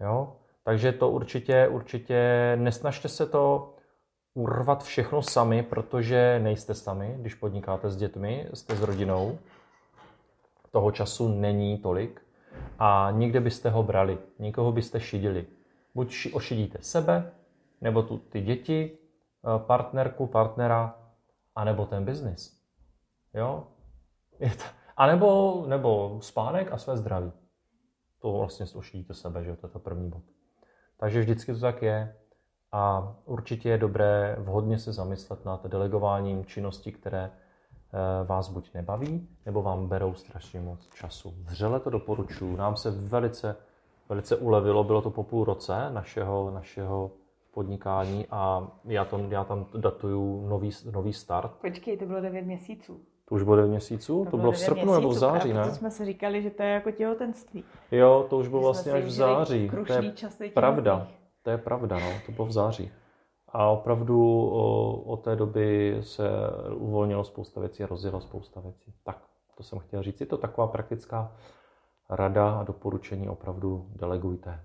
[0.00, 0.36] Jo?
[0.64, 3.74] Takže to určitě, určitě nesnažte se to
[4.34, 9.38] urvat všechno sami, protože nejste sami, když podnikáte s dětmi, jste s rodinou.
[10.70, 12.22] Toho času není tolik
[12.78, 15.46] a nikde byste ho brali, nikoho byste šidili.
[15.94, 17.32] Buď ošidíte sebe,
[17.80, 20.96] nebo tu, ty děti, eh, partnerku, partnera,
[21.54, 22.62] anebo ten biznis.
[23.34, 23.66] Jo?
[24.96, 27.32] A nebo, nebo spánek a své zdraví.
[28.18, 30.22] To vlastně ošidíte sebe, že to je to první bod.
[30.96, 32.16] Takže vždycky to tak je.
[32.72, 37.30] A určitě je dobré vhodně se zamyslet nad delegováním činností, které
[38.26, 41.34] vás buď nebaví, nebo vám berou strašně moc času.
[41.38, 42.56] Vřele to doporučuji.
[42.56, 43.56] Nám se velice,
[44.08, 47.10] velice ulevilo, bylo to po půl roce našeho, našeho
[47.54, 51.50] podnikání a já tam, já tam datuju nový, nový start.
[51.60, 53.00] Počkej, to bylo 9 měsíců.
[53.28, 54.24] To už bylo 9 měsíců?
[54.24, 55.70] To, to bylo v srpnu měsíců, nebo v září, ne?
[55.70, 57.64] jsme si říkali, že to je jako těhotenství.
[57.90, 59.70] Jo, to už bylo vlastně až v září.
[59.86, 61.08] To je pravda.
[61.42, 62.10] To je pravda, no.
[62.26, 62.90] To bylo v září.
[63.52, 66.28] A opravdu o, od té doby se
[66.74, 68.94] uvolnilo spousta věcí a rozjela spousta věcí.
[69.04, 69.18] Tak,
[69.56, 70.20] to jsem chtěl říct.
[70.20, 71.36] Je to taková praktická
[72.10, 73.28] rada a doporučení.
[73.28, 74.60] Opravdu delegujte.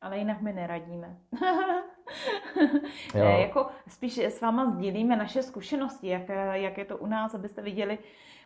[0.00, 1.16] Ale jinak my neradíme.
[3.14, 7.62] ne, jako spíš s váma sdílíme naše zkušenosti, jak, jak je to u nás, abyste
[7.62, 7.98] viděli,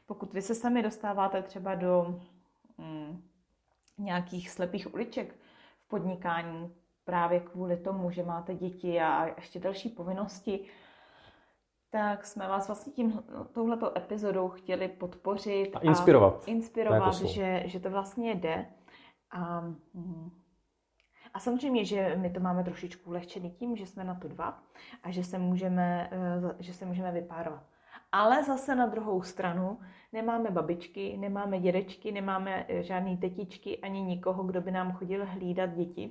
[0.07, 2.21] pokud vy se sami dostáváte třeba do
[2.79, 3.23] mm,
[3.99, 5.35] nějakých slepých uliček
[5.85, 10.69] v podnikání, právě kvůli tomu, že máte děti a ještě další povinnosti,
[11.91, 16.45] tak jsme vás vlastně tím touhletou epizodou chtěli podpořit a inspirovat.
[16.47, 18.67] A inspirovat, to že, že to vlastně jde.
[19.31, 19.61] A,
[19.95, 20.31] mm,
[21.35, 24.63] a samozřejmě, že my to máme trošičku ulehčený tím, že jsme na to dva
[25.03, 27.63] a že se můžeme, eh, že se můžeme vypárovat.
[28.13, 29.79] Ale zase na druhou stranu
[30.13, 35.71] nemáme babičky, nemáme dědečky, nemáme eh, žádný tetičky ani nikoho, kdo by nám chodil hlídat
[35.75, 36.11] děti.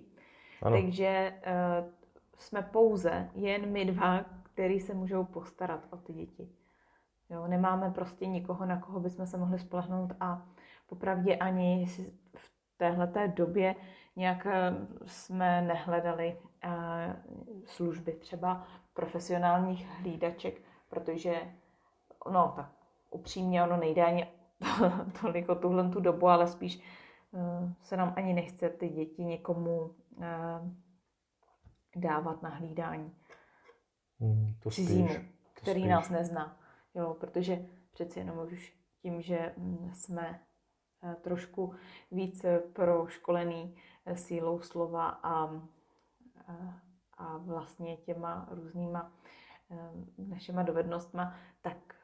[0.63, 0.81] Ano.
[0.81, 1.89] Takže uh,
[2.37, 6.49] jsme pouze jen my dva, který se můžou postarat o ty děti.
[7.29, 10.45] Jo, nemáme prostě nikoho, na koho bychom se mohli spolehnout a
[10.87, 11.85] popravdě ani
[12.35, 13.75] v téhleté době
[14.15, 14.73] nějak eh,
[15.05, 16.71] jsme nehledali uh,
[17.65, 21.35] služby třeba profesionálních hlídaček, protože
[22.31, 22.71] no tak
[23.09, 24.27] upřímně ono nejde ani
[25.21, 26.79] toliko tuhle tu dobu, ale spíš
[27.81, 30.02] se nám ani nechce ty děti někomu Eh,
[31.95, 33.15] dávat na hlídání.
[34.19, 35.89] Hmm, to Cizímu, spíš, to který spíš.
[35.89, 36.59] nás nezná.
[36.95, 40.39] Jo, protože přeci jenom už tím, že mm, jsme
[41.03, 41.73] eh, trošku
[42.11, 45.61] víc proškolený eh, sílou slova a,
[47.17, 49.11] a vlastně těma různýma
[50.17, 51.95] našima dovednostma, tak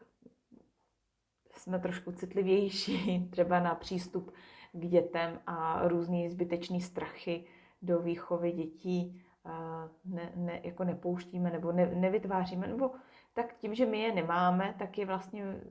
[1.56, 4.34] jsme trošku citlivější třeba na přístup
[4.74, 7.46] k dětem a různý zbytečný strachy,
[7.82, 9.24] do výchovy dětí
[10.06, 12.92] ne, ne, jako nepouštíme nebo ne, nevytváříme, nebo
[13.34, 15.62] tak tím, že my je nemáme, tak je vlastně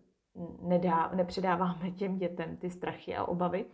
[0.60, 3.66] nedá, nepředáváme těm dětem ty strachy a obavy,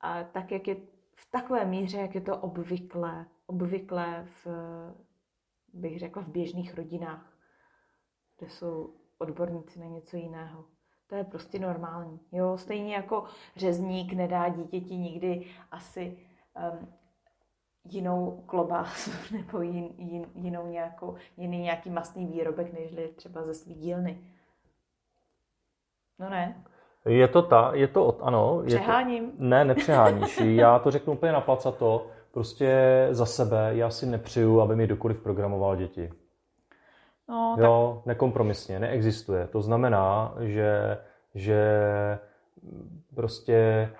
[0.00, 0.76] a tak jak je
[1.14, 4.46] v takové míře, jak je to obvyklé, obvyklé v,
[5.72, 7.36] bych řekla, v běžných rodinách,
[8.38, 10.64] kde jsou odborníci na něco jiného.
[11.06, 12.20] To je prostě normální.
[12.32, 13.24] Jo, stejně jako
[13.56, 16.26] řezník nedá dítěti nikdy asi
[16.80, 16.88] um,
[17.92, 23.74] jinou klobásu nebo jin, jin, jinou nějakou, jiný nějaký masný výrobek, než třeba ze svý
[23.74, 24.18] dílny.
[26.18, 26.64] No ne.
[27.04, 28.60] Je to ta, je to, od, ano.
[28.60, 29.30] Je Přeháním.
[29.30, 30.40] To, ne, nepřeháníš.
[30.44, 31.40] Já to řeknu úplně na
[31.78, 32.06] to.
[32.30, 36.12] Prostě za sebe, já si nepřeju, aby mi kdokoliv programoval děti.
[37.28, 38.06] No, jo, tak...
[38.06, 39.46] nekompromisně, neexistuje.
[39.46, 40.98] To znamená, že,
[41.34, 41.60] že
[43.14, 43.90] prostě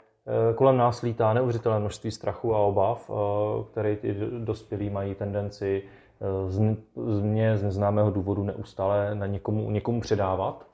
[0.55, 5.83] kolem nás lítá neuvěřitelné množství strachu a obav, eh, které ty dospělí mají tendenci
[6.21, 10.67] eh, z, z mě z neznámého důvodu neustále na někomu, někomu předávat.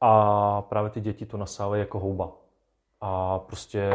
[0.00, 2.32] A právě ty děti to nasávají jako houba.
[3.00, 3.90] A prostě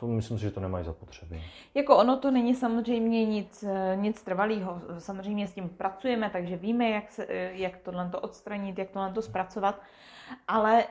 [0.00, 1.42] to myslím si, že to nemají zapotřebí.
[1.74, 4.80] Jako ono to není samozřejmě nic, nic trvalého.
[4.98, 9.22] Samozřejmě s tím pracujeme, takže víme, jak, se, jak tohle to odstranit, jak tohle to
[9.22, 9.80] zpracovat,
[10.48, 10.84] ale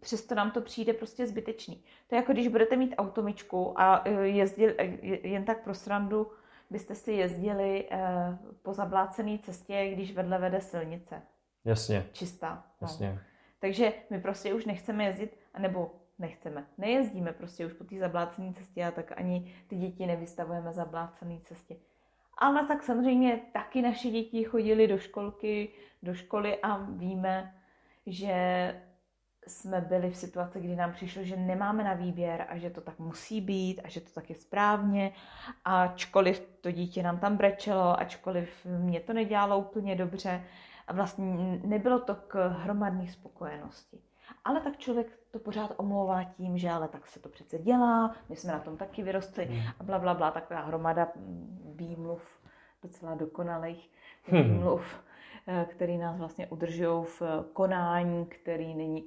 [0.00, 1.84] přesto nám to přijde prostě zbytečný.
[2.06, 6.32] To je jako když budete mít automičku a jezdil, jen tak pro srandu
[6.70, 11.22] byste si jezdili eh, po zablácené cestě, když vedle vede silnice.
[11.64, 12.06] Jasně.
[12.12, 12.54] Čistá.
[12.54, 12.88] No.
[12.88, 13.20] Jasně.
[13.58, 16.66] Takže my prostě už nechceme jezdit, nebo nechceme.
[16.78, 21.76] Nejezdíme prostě už po té zablácené cestě a tak ani ty děti nevystavujeme zablácené cestě.
[22.38, 25.68] Ale tak samozřejmě taky naše děti chodili do školky,
[26.02, 27.54] do školy a víme,
[28.06, 28.34] že
[29.46, 32.98] jsme byli v situaci, kdy nám přišlo, že nemáme na výběr a že to tak
[32.98, 35.12] musí být a že to tak je správně.
[35.64, 40.44] Ačkoliv to dítě nám tam brečelo, ačkoliv mě to nedělalo úplně dobře
[40.86, 43.98] a vlastně nebylo to k hromadné spokojenosti.
[44.44, 48.36] Ale tak člověk to pořád omlouvá tím, že ale tak se to přece dělá, my
[48.36, 49.62] jsme na tom taky vyrostli hmm.
[49.80, 51.08] a bla, bla, bla, taková hromada
[51.74, 52.22] výmluv,
[52.82, 53.90] docela dokonalých
[54.24, 54.42] hmm.
[54.42, 55.04] výmluv,
[55.46, 55.64] hmm.
[55.64, 59.04] který nás vlastně udržují v konání, který není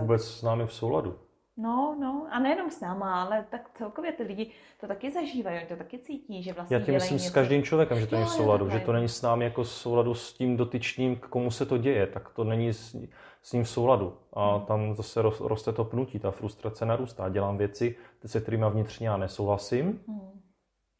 [0.00, 1.18] vůbec s námi v souladu.
[1.56, 4.50] No, no, a nejenom s náma, ale tak celkově ty lidi
[4.80, 7.28] to taky zažívají, oni to taky cítí, že vlastně Já tím myslím něco...
[7.28, 9.68] s každým člověkem, že to není v souladu, že to není s námi jako v
[9.68, 12.96] souladu s tím dotyčným, k komu se to děje, tak to není s,
[13.42, 14.18] s ním v souladu.
[14.32, 14.66] A hmm.
[14.66, 17.28] tam zase roste to pnutí, ta frustrace narůstá.
[17.28, 20.40] Dělám věci, se kterými vnitřně já nesouhlasím, hmm.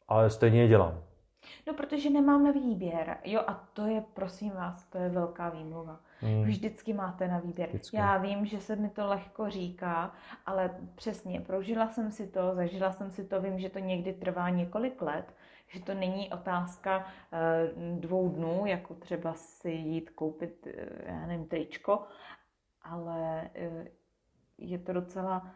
[0.07, 1.03] ale stejně je dělám.
[1.67, 3.17] No, protože nemám na výběr.
[3.23, 5.99] Jo, a to je, prosím vás, to je velká výmluva.
[6.19, 6.43] Hmm.
[6.43, 7.69] Vždycky máte na výběr.
[7.69, 7.97] Vždycky.
[7.97, 10.11] Já vím, že se mi to lehko říká,
[10.45, 14.49] ale přesně, prožila jsem si to, zažila jsem si to, vím, že to někdy trvá
[14.49, 15.33] několik let,
[15.67, 21.47] že to není otázka eh, dvou dnů, jako třeba si jít koupit, eh, já nevím,
[21.47, 22.03] tričko,
[22.81, 23.87] ale eh,
[24.57, 25.51] je to docela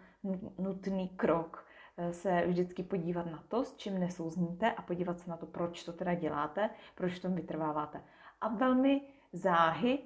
[0.58, 1.67] nutný krok
[2.12, 5.94] se vždycky podívat na to, s čím nesouzníte a podívat se na to, proč to
[5.94, 8.04] teda děláte, proč v tom vytrváváte.
[8.42, 9.02] A velmi
[9.34, 10.00] záhy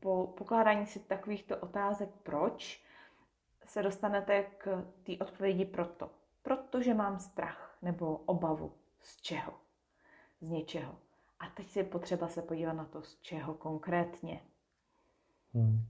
[0.00, 2.84] po pokládání si takovýchto otázek proč
[3.66, 6.10] se dostanete k té odpovědi proto.
[6.42, 8.72] Protože mám strach nebo obavu.
[9.00, 9.52] Z čeho?
[10.40, 10.96] Z něčeho.
[11.38, 14.40] A teď je potřeba se podívat na to, z čeho konkrétně.
[15.54, 15.88] Hmm.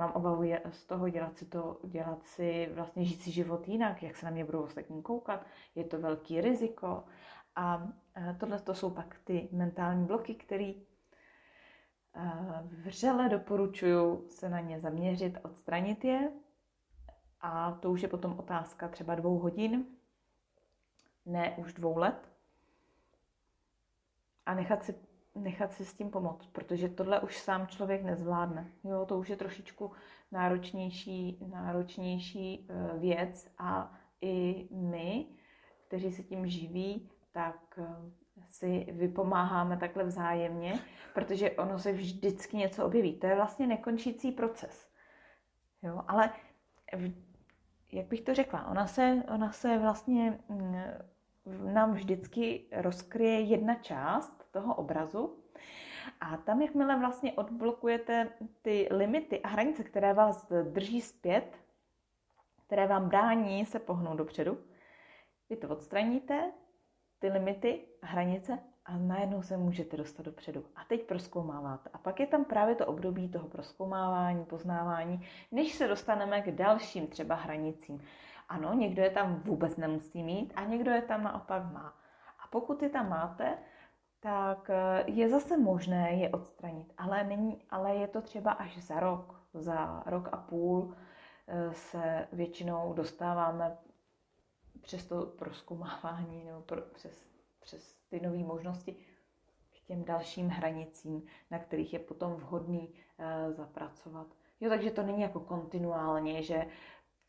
[0.00, 4.16] Mám obavu z toho dělat si to, dělat si, vlastně žít si život jinak, jak
[4.16, 5.46] se na mě budou ostatní koukat.
[5.74, 7.04] Je to velký riziko.
[7.56, 7.88] A
[8.38, 10.72] tohle to jsou pak ty mentální bloky, které
[12.62, 16.32] Vřele doporučuju se na ně zaměřit, odstranit je.
[17.40, 19.86] A to už je potom otázka třeba dvou hodin,
[21.26, 22.28] ne už dvou let.
[24.46, 24.94] A nechat si,
[25.34, 28.70] nechat si s tím pomoct, protože tohle už sám člověk nezvládne.
[28.84, 29.92] Jo, to už je trošičku
[30.32, 35.26] náročnější, náročnější e, věc a i my,
[35.86, 37.86] kteří se tím živí, tak e,
[38.48, 40.78] si vypomáháme takhle vzájemně,
[41.14, 43.18] protože ono se vždycky něco objeví.
[43.18, 44.90] To je vlastně nekončící proces.
[45.82, 46.32] Jo, ale
[47.92, 50.74] jak bych to řekla, ona se, ona se vlastně mm,
[51.72, 55.38] nám vždycky rozkryje jedna část toho obrazu
[56.20, 58.28] a tam, jakmile vlastně odblokujete
[58.62, 61.56] ty limity a hranice, které vás drží zpět,
[62.66, 64.58] které vám brání se pohnout dopředu,
[65.50, 66.52] vy to odstraníte,
[67.18, 70.64] ty limity, hranice a najednou se můžete dostat dopředu.
[70.76, 71.90] A teď proskoumáváte.
[71.92, 77.06] A pak je tam právě to období toho proskoumávání, poznávání, než se dostaneme k dalším
[77.06, 78.02] třeba hranicím.
[78.48, 81.94] Ano, někdo je tam vůbec nemusí mít a někdo je tam naopak má.
[82.44, 83.58] A pokud je tam máte,
[84.20, 89.00] tak eh, je zase možné je odstranit, ale, není, ale je to třeba až za
[89.00, 89.40] rok.
[89.54, 90.94] Za rok a půl
[91.48, 93.76] eh, se většinou dostáváme
[94.80, 97.26] přes to proskoumávání nebo pro, přes,
[97.60, 98.96] přes ty nové možnosti
[99.70, 104.26] k těm dalším hranicím, na kterých je potom vhodný e, zapracovat.
[104.60, 106.66] Jo, takže to není jako kontinuálně, že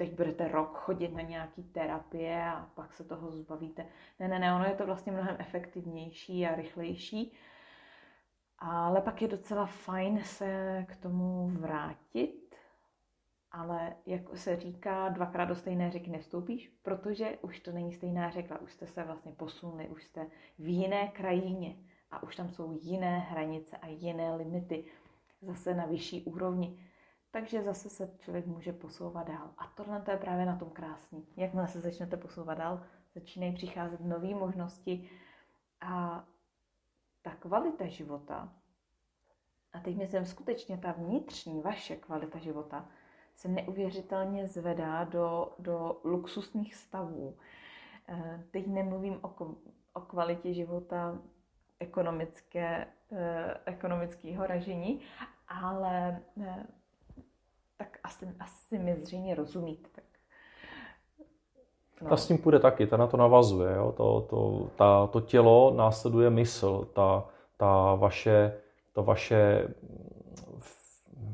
[0.01, 3.85] teď budete rok chodit na nějaký terapie a pak se toho zbavíte.
[4.19, 7.33] Ne, ne, ne, ono je to vlastně mnohem efektivnější a rychlejší.
[8.59, 12.41] Ale pak je docela fajn se k tomu vrátit
[13.51, 18.61] ale jak se říká, dvakrát do stejné řeky nevstoupíš, protože už to není stejná řeka,
[18.61, 20.27] už jste se vlastně posunuli, už jste
[20.59, 21.75] v jiné krajině
[22.11, 24.85] a už tam jsou jiné hranice a jiné limity,
[25.41, 26.90] zase na vyšší úrovni.
[27.31, 29.53] Takže zase se člověk může posouvat dál.
[29.57, 31.27] A tohle to je právě na tom krásný.
[31.37, 32.83] Jakmile se začnete posouvat dál,
[33.15, 35.09] začínají přicházet nové možnosti
[35.81, 36.25] a
[37.21, 38.53] ta kvalita života,
[39.73, 42.89] a teď myslím skutečně ta vnitřní vaše kvalita života,
[43.35, 47.37] se neuvěřitelně zvedá do, do luxusních stavů.
[48.09, 49.55] Eh, teď nemluvím o,
[49.93, 51.19] o kvalitě života
[51.79, 55.01] ekonomické, eh, ekonomického ražení,
[55.47, 56.65] ale eh,
[57.81, 59.89] tak asi, asi mi zřejmě rozumíte.
[59.95, 60.03] Tak,
[62.01, 62.09] no.
[62.09, 63.75] Ta s tím půjde taky, ta na to navazuje.
[63.75, 63.91] Jo?
[63.97, 67.25] To, to, ta, to tělo následuje mysl, ta,
[67.57, 68.53] ta vaše,
[68.93, 69.67] to vaše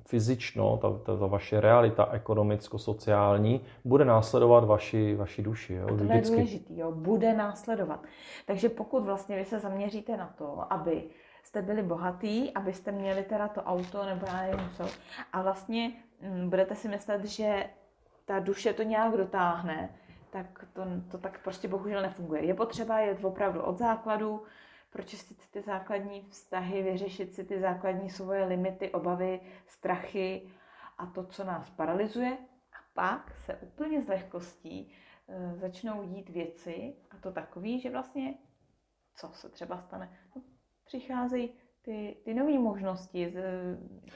[0.05, 5.73] fyzično, ta, ta, ta vaše realita ekonomicko-sociální bude následovat vaši, vaši duši.
[5.73, 8.03] Jo, to je důležitý, jo, bude následovat.
[8.45, 11.03] Takže pokud vlastně vy se zaměříte na to, aby
[11.43, 14.83] jste byli bohatý, abyste měli teda to auto nebo já nevím co,
[15.33, 15.91] a vlastně
[16.47, 17.70] budete si myslet, že
[18.26, 19.95] ta duše to nějak dotáhne,
[20.30, 22.45] tak to, to tak prostě bohužel nefunguje.
[22.45, 24.43] Je potřeba jet opravdu od základu,
[24.89, 30.49] pročistit si ty základní vztahy, vyřešit si ty základní svoje limity, obavy, strachy
[30.97, 32.38] a to, co nás paralyzuje.
[32.74, 34.93] A pak se úplně z lehkostí
[35.28, 38.38] e, začnou dít věci a to takový, že vlastně
[39.15, 40.18] co se třeba stane?
[40.36, 40.41] No,
[40.86, 41.53] přicházejí
[41.88, 43.33] ty, ty nové možnosti,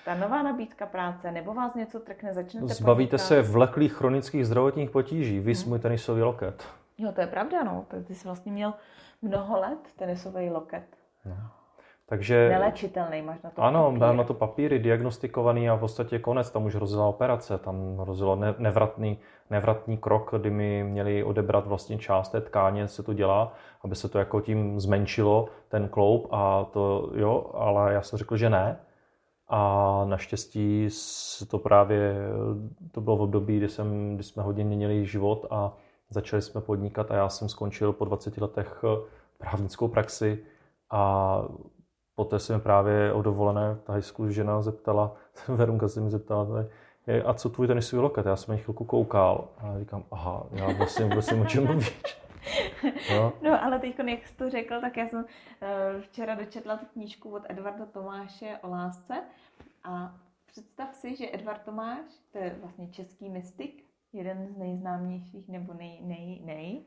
[0.06, 3.28] ta nová nabídka práce, nebo vás něco trkne, začnete Zbavíte podnikat.
[3.28, 5.70] se vleklých chronických zdravotních potíží, vy hmm.
[5.70, 6.64] můj tenisový loket.
[6.98, 7.86] Jo, to je pravda, no.
[8.08, 8.74] Ty jsi vlastně měl
[9.22, 10.84] mnoho let tenisový loket.
[11.26, 11.61] No.
[12.06, 12.50] Takže...
[12.50, 14.00] Nelečitelný, máš na to Ano, papíry.
[14.00, 18.36] dám na to papíry, diagnostikovaný a v podstatě konec, tam už hrozila operace, tam hrozilo
[18.58, 23.96] nevratný, nevratný krok, kdy mi měli odebrat vlastně část té tkáně, se to dělá, aby
[23.96, 28.50] se to jako tím zmenšilo, ten kloup a to jo, ale já jsem řekl, že
[28.50, 28.80] ne.
[29.48, 30.88] A naštěstí
[31.48, 32.16] to právě,
[32.92, 35.74] to bylo v období, kdy, jsem, kdy jsme hodně měnili život a
[36.14, 40.44] Začali jsme podnikat a já jsem skončil po 20 letech eh, právnickou praxi
[40.90, 41.42] a
[42.22, 45.16] poté se mi právě o dovolené high school žena zeptala,
[45.48, 46.48] Verunka se mi zeptala,
[47.26, 48.26] a co tvůj tenisový loket?
[48.26, 52.22] Já jsem na chvilku koukal a říkám, aha, já vlastně vůbec nevím, o čem mluvíš.
[53.12, 53.34] No.
[53.42, 57.30] no, ale teď, jak jsi to řekl, tak já jsem uh, včera dočetla tu knížku
[57.36, 59.24] od Edvarda Tomáše o lásce
[59.84, 60.16] a
[60.46, 63.84] představ si, že Edvard Tomáš, to je vlastně český mystik,
[64.14, 66.82] jeden z nejznámějších nebo nej, nej, nej.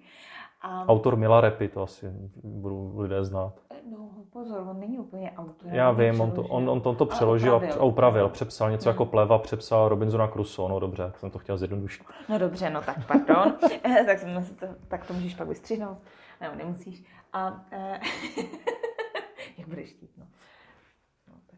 [0.63, 0.87] A...
[0.89, 2.13] Autor Mila Repy, to asi
[2.45, 3.61] budou lidé znát.
[3.91, 5.75] No pozor, on není úplně autor.
[5.75, 8.89] Já vím, on to, on, on to, to přeložil a upravil, a upravil, přepsal něco
[8.89, 8.95] hmm.
[8.95, 12.07] jako pleva, přepsal Robinsona Crusoe, no dobře, jsem to chtěl zjednodušit.
[12.29, 13.53] No dobře, no tak pardon,
[14.07, 15.99] tak, jsem, to, tak to můžeš pak vystřihnout,
[16.41, 17.05] ne, nemusíš.
[17.33, 18.01] A, eh,
[19.59, 20.27] jak budeš chtít, no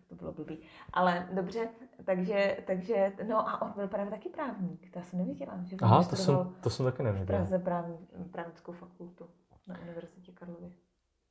[0.09, 0.59] to bylo blbý.
[0.93, 1.69] Ale dobře,
[2.05, 5.59] takže, takže, no a on byl právě taky právník, to já jsem nevěděla.
[5.65, 7.39] Že Aha, to jsem, to jsem taky nevěděla.
[7.39, 7.99] V Praze právní,
[8.33, 9.27] právnickou fakultu
[9.67, 10.71] na Univerzitě Karlově.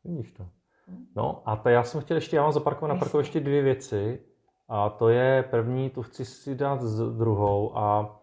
[0.04, 0.48] Vidíš to.
[0.88, 1.06] Hm?
[1.16, 4.22] No a to já jsem chtěl ještě, já mám zaparkovat na parku ještě dvě věci.
[4.68, 8.20] A to je první, tu chci si dát z druhou a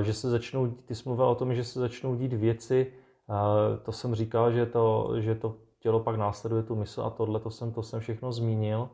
[0.00, 2.92] e, že se začnou, ty jsi mluvil o tom, že se začnou dít věci,
[3.28, 7.40] e, to jsem říkal, že to, že to tělo pak následuje tu mysl a tohle,
[7.40, 8.90] to jsem, to jsem všechno zmínil.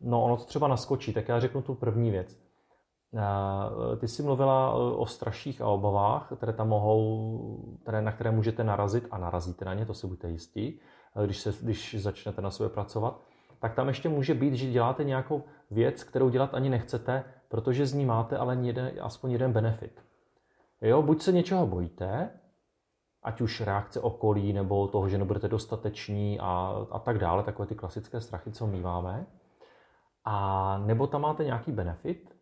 [0.00, 2.40] No, ono to třeba naskočí, tak já řeknu tu první věc.
[3.14, 8.30] Eh, ty jsi mluvila eh, o straších a obavách, které tam mohou, které, na které
[8.30, 10.80] můžete narazit a narazíte na ně, to si buďte jistí,
[11.16, 13.20] eh, když, se, když začnete na sobě pracovat.
[13.60, 17.92] Tak tam ještě může být, že děláte nějakou věc, kterou dělat ani nechcete, protože z
[17.92, 20.02] ní máte ale jeden, aspoň jeden benefit.
[20.82, 22.30] Jo, buď se něčeho bojíte,
[23.22, 27.74] ať už reakce okolí, nebo toho, že nebudete dostateční a, a tak dále, takové ty
[27.74, 29.26] klasické strachy, co míváme.
[30.24, 32.36] A nebo tam máte nějaký benefit,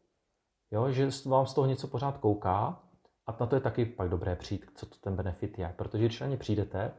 [0.71, 2.83] jo, že vám z toho něco pořád kouká
[3.27, 5.75] a na to je taky pak dobré přijít, co to ten benefit je.
[5.77, 6.93] Protože když na ně přijdete,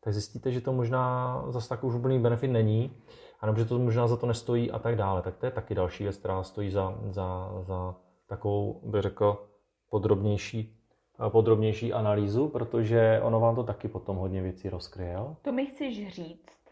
[0.00, 3.02] tak zjistíte, že to možná zase tak už úplný benefit není,
[3.40, 5.22] anebo že to možná za to nestojí a tak dále.
[5.22, 7.94] Tak to je taky další věc, která stojí za, za, za
[8.26, 9.48] takovou, bych řekl,
[9.90, 10.80] podrobnější,
[11.28, 15.16] podrobnější analýzu, protože ono vám to taky potom hodně věcí rozkryje.
[15.42, 16.65] To mi chceš říct,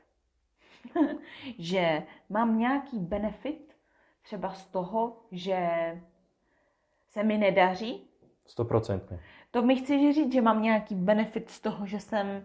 [1.59, 3.77] že mám nějaký benefit
[4.23, 5.69] třeba z toho, že
[7.09, 8.09] se mi nedaří.
[8.47, 9.21] Stoprocentně.
[9.51, 12.43] To mi chci říct, že mám nějaký benefit z toho, že jsem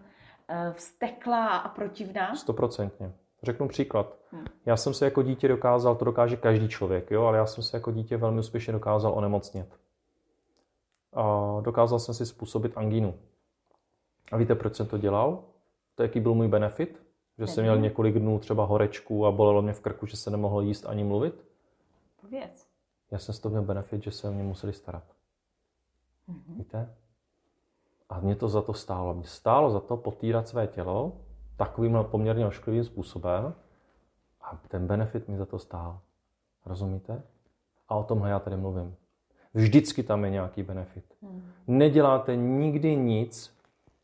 [0.48, 2.34] eh, vsteklá a protivná?
[2.34, 3.12] Stoprocentně.
[3.42, 4.18] Řeknu příklad.
[4.32, 4.44] Hmm.
[4.66, 7.76] Já jsem se jako dítě dokázal, to dokáže každý člověk, jo, ale já jsem se
[7.76, 9.78] jako dítě velmi úspěšně dokázal onemocnět.
[11.12, 13.14] a dokázal jsem si způsobit angínu.
[14.32, 15.44] A víte, proč jsem to dělal?
[15.94, 17.02] To jaký byl můj benefit?
[17.40, 20.60] Že jsem měl několik dnů třeba horečku a bolelo mě v krku, že se nemohlo
[20.60, 21.44] jíst ani mluvit?
[22.20, 22.68] Pověc.
[23.10, 25.04] Já jsem z toho měl benefit, že se o mě museli starat.
[26.28, 26.58] Mhm.
[26.58, 26.94] Víte?
[28.08, 29.14] A mě to za to stálo.
[29.14, 31.12] Mě stálo za to potírat své tělo
[31.56, 33.54] takovým poměrně ošklivým způsobem
[34.40, 36.00] a ten benefit mi za to stál.
[36.66, 37.22] Rozumíte?
[37.88, 38.96] A o tomhle já tady mluvím.
[39.54, 41.04] Vždycky tam je nějaký benefit.
[41.22, 41.42] Mhm.
[41.66, 43.59] Neděláte nikdy nic,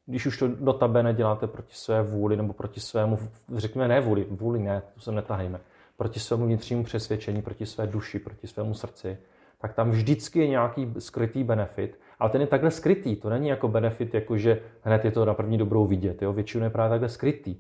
[0.07, 3.19] když už to do tabe neděláte proti své vůli nebo proti svému,
[3.55, 5.61] řekněme ne vůli, vůli ne, to se netahejme,
[5.97, 9.19] proti svému vnitřnímu přesvědčení, proti své duši, proti svému srdci,
[9.59, 13.69] tak tam vždycky je nějaký skrytý benefit, ale ten je takhle skrytý, to není jako
[13.69, 16.33] benefit, jako že hned je to na první dobrou vidět, jo?
[16.33, 17.57] většinou je právě takhle skrytý.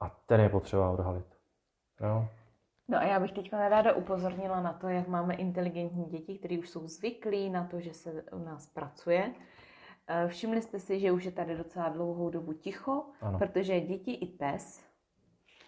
[0.00, 1.26] A ten je potřeba odhalit.
[2.00, 2.28] Jo?
[2.88, 6.70] No a já bych teď ráda upozornila na to, jak máme inteligentní děti, které už
[6.70, 9.32] jsou zvyklí na to, že se u nás pracuje.
[10.08, 13.38] Eh, Všimli jste si, že už je tady docela dlouhou dobu ticho, Ano.
[13.38, 14.84] protože děti i pes.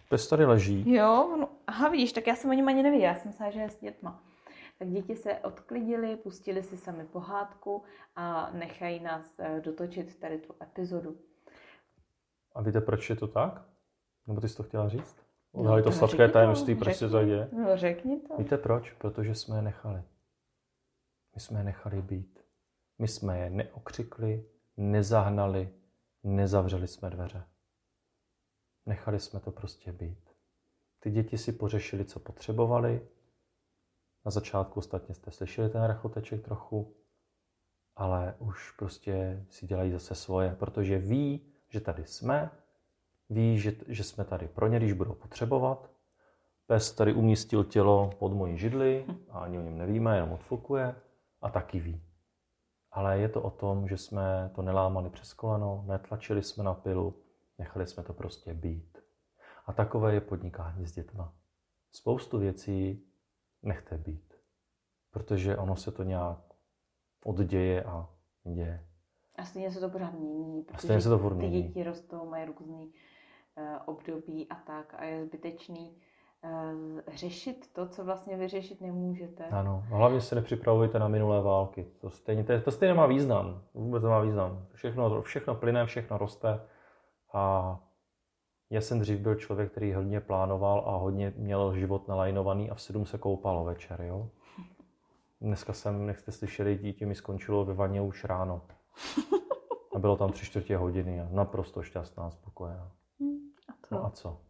[0.08, 0.92] Pes tady leží.
[0.94, 3.60] Jo, no, aha vidíš, tak já jsem o něm ani nevěděla, já jsem myslela, že
[3.60, 4.22] je s dětma.
[4.78, 7.82] Tak děti se odklidili, pustili si sami pohádku
[8.16, 11.16] a nechají nás eh, dotočit tady tu epizodu.
[12.54, 13.62] A víte, proč je to tak?
[14.26, 15.16] Nebo ty jsi to chtěla říct?
[15.52, 17.48] To no, sladké řekni to, tajemství, proč se to děje?
[17.52, 18.36] No řekni to.
[18.36, 18.92] Víte proč?
[18.92, 20.02] Protože jsme je nechali.
[21.34, 22.47] My jsme je nechali být.
[22.98, 24.44] My jsme je neokřikli,
[24.76, 25.70] nezahnali,
[26.22, 27.44] nezavřeli jsme dveře.
[28.86, 30.30] Nechali jsme to prostě být.
[31.00, 33.08] Ty děti si pořešili, co potřebovali.
[34.24, 36.96] Na začátku ostatně jste slyšeli ten rachoteček trochu,
[37.96, 42.50] ale už prostě si dělají zase svoje, protože ví, že tady jsme,
[43.30, 45.90] ví, že, že jsme tady pro ně, když budou potřebovat.
[46.66, 50.94] Pes tady umístil tělo pod mojí židli a ani o něm nevíme, jenom odfukuje
[51.40, 52.07] a taky ví.
[52.98, 57.22] Ale je to o tom, že jsme to nelámali přes koleno, netlačili jsme na pilu,
[57.58, 58.98] nechali jsme to prostě být.
[59.66, 61.34] A takové je podnikání s dětma.
[61.92, 63.06] Spoustu věcí
[63.62, 64.34] nechte být,
[65.10, 66.38] protože ono se to nějak
[67.24, 68.08] odděje a
[68.54, 68.88] děje.
[69.34, 71.62] A stejně se to pořád mění, protože stejně se to ty mění.
[71.62, 72.92] děti rostou, mají různý
[73.56, 76.02] uh, období a tak a je zbytečný
[77.14, 79.44] řešit to, co vlastně vyřešit nemůžete.
[79.44, 81.86] Ano, hlavně se nepřipravujte na minulé války.
[82.00, 83.62] To stejně, to, to stejně má význam.
[83.74, 84.66] Vůbec nemá význam.
[84.74, 86.60] Všechno, všechno plyne, všechno roste.
[87.32, 87.78] A
[88.70, 92.80] já jsem dřív byl člověk, který hodně plánoval a hodně měl život nalajnovaný a v
[92.80, 94.30] sedm se koupalo večer, jo.
[95.40, 98.62] Dneska jsem, jak jste slyšeli, dítě mi skončilo ve vaně už ráno.
[99.94, 102.92] A bylo tam tři čtvrtě hodiny a naprosto šťastná, spokojená.
[103.68, 103.94] A to.
[103.94, 104.40] No a co?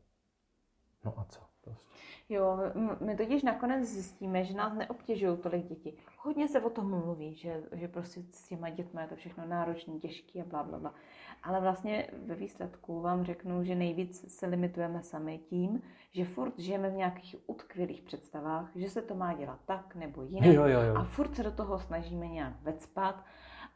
[1.04, 1.47] No a co?
[1.68, 1.88] Prostě.
[2.28, 2.58] Jo,
[3.00, 5.94] my totiž nakonec zjistíme, že nás neobtěžují tolik děti.
[6.18, 9.98] Hodně se o tom mluví, že, že prostě s těma dětmi je to všechno náročné,
[9.98, 10.94] těžké a bla, bla, bla.
[11.42, 16.90] Ale vlastně ve výsledku vám řeknu, že nejvíc se limitujeme sami tím, že furt žijeme
[16.90, 20.54] v nějakých utkvělých představách, že se to má dělat tak nebo jinak.
[20.54, 20.94] Jo, jo, jo.
[20.96, 23.24] A furt se do toho snažíme nějak vecpat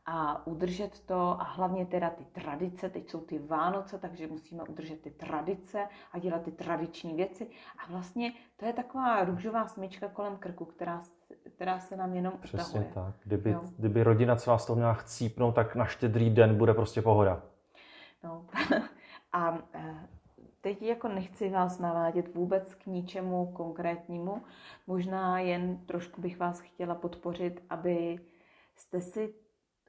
[0.07, 5.01] a udržet to a hlavně teda ty tradice, teď jsou ty Vánoce, takže musíme udržet
[5.01, 7.47] ty tradice a dělat ty tradiční věci.
[7.79, 11.03] A vlastně to je taková růžová smyčka kolem krku, která,
[11.55, 12.93] která se nám jenom Přesně utahuje.
[12.95, 13.15] tak.
[13.25, 13.61] Kdyby, Jo.
[13.79, 17.43] kdyby rodina celá z toho měla chcípnout, tak na štědrý den bude prostě pohoda.
[18.25, 18.47] No.
[19.33, 20.09] A eh,
[20.61, 24.43] teď jako nechci vás navádět vůbec k ničemu konkrétnímu,
[24.87, 28.19] možná jen trošku bych vás chtěla podpořit, aby
[28.77, 29.35] jste si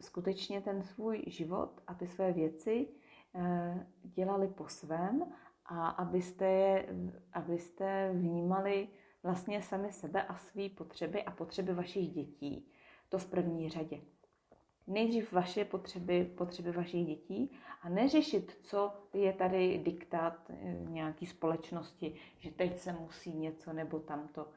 [0.04, 2.88] skutečně ten svůj život a ty své věci
[3.36, 5.24] eh, dělali po svém
[5.66, 6.88] a abyste, je,
[7.34, 8.88] abyste vnímali
[9.24, 12.72] vlastně sami sebe a své potřeby a potřeby vašich dětí.
[13.10, 14.02] To v první řadě
[14.88, 17.52] nejdřív vaše potřeby, potřeby vašich dětí
[17.82, 24.00] a neřešit, co je tady diktát eh, nějaký společnosti, že teď se musí něco nebo
[24.00, 24.48] tamto.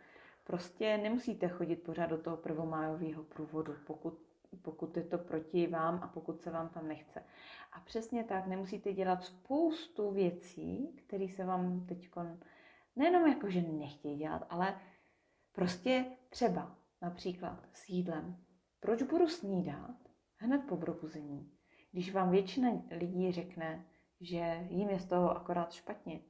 [0.44, 4.18] Prostě nemusíte chodit pořád do toho prvomájového průvodu, pokud,
[4.62, 7.24] pokud je to proti vám a pokud se vám tam nechce.
[7.72, 12.11] A přesně tak, nemusíte dělat spoustu věcí, které se vám teď
[12.96, 14.80] nejenom jako, že nechtějí dělat, ale
[15.52, 18.36] prostě třeba například s jídlem.
[18.80, 19.96] Proč budu snídat
[20.36, 21.52] hned po probuzení,
[21.92, 23.86] když vám většina lidí řekne,
[24.20, 26.20] že jim je z toho akorát špatně?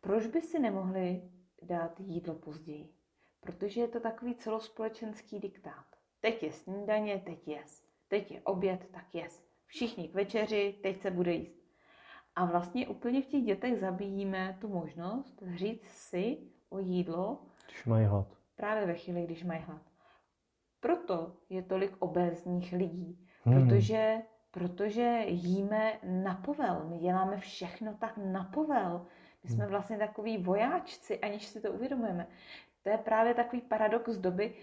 [0.00, 1.30] Proč by si nemohli
[1.62, 2.94] dát jídlo později?
[3.40, 5.97] Protože je to takový celospolečenský diktát.
[6.20, 7.84] Teď je snídaně, teď jes.
[8.08, 9.44] Teď je oběd, tak jes.
[9.66, 11.58] Všichni k večeři, teď se bude jíst.
[12.36, 16.38] A vlastně úplně v těch dětech zabíjíme tu možnost říct si
[16.70, 18.26] o jídlo Když mají hlad.
[18.56, 19.82] právě ve chvíli, když mají hlad.
[20.80, 23.68] Proto je tolik obézních lidí, Hmm.
[23.68, 24.16] protože,
[24.50, 26.84] protože jíme na povel.
[26.88, 29.06] My děláme všechno tak na povel.
[29.44, 32.26] My jsme vlastně takový vojáčci, aniž si to uvědomujeme.
[32.82, 34.54] To je právě takový paradox doby,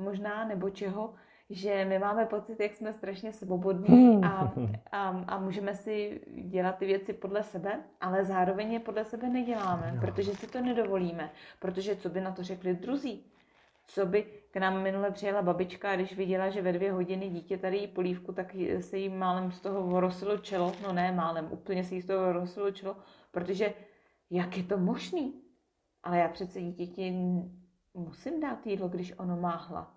[0.00, 1.14] možná nebo čeho,
[1.50, 4.52] že my máme pocit, jak jsme strašně svobodní a,
[4.92, 9.92] a, a můžeme si dělat ty věci podle sebe, ale zároveň je podle sebe neděláme,
[9.94, 10.00] Jo.
[10.00, 11.30] protože si to nedovolíme.
[11.58, 13.26] Protože co by na to řekli druzí?
[13.84, 17.58] Co by k nám minule přijela babička a když viděla, že ve dvě hodiny dítě
[17.58, 20.72] tady jí polívku, tak se jí málem z toho rosilo čelo.
[20.82, 22.96] No ne málem, úplně se jí z toho rosilo čelo,
[23.30, 23.74] protože
[24.30, 25.34] jak je to možný?
[26.02, 27.14] Ale já přece dítěti
[27.94, 29.88] musím dát jídlo, když ono má hlad.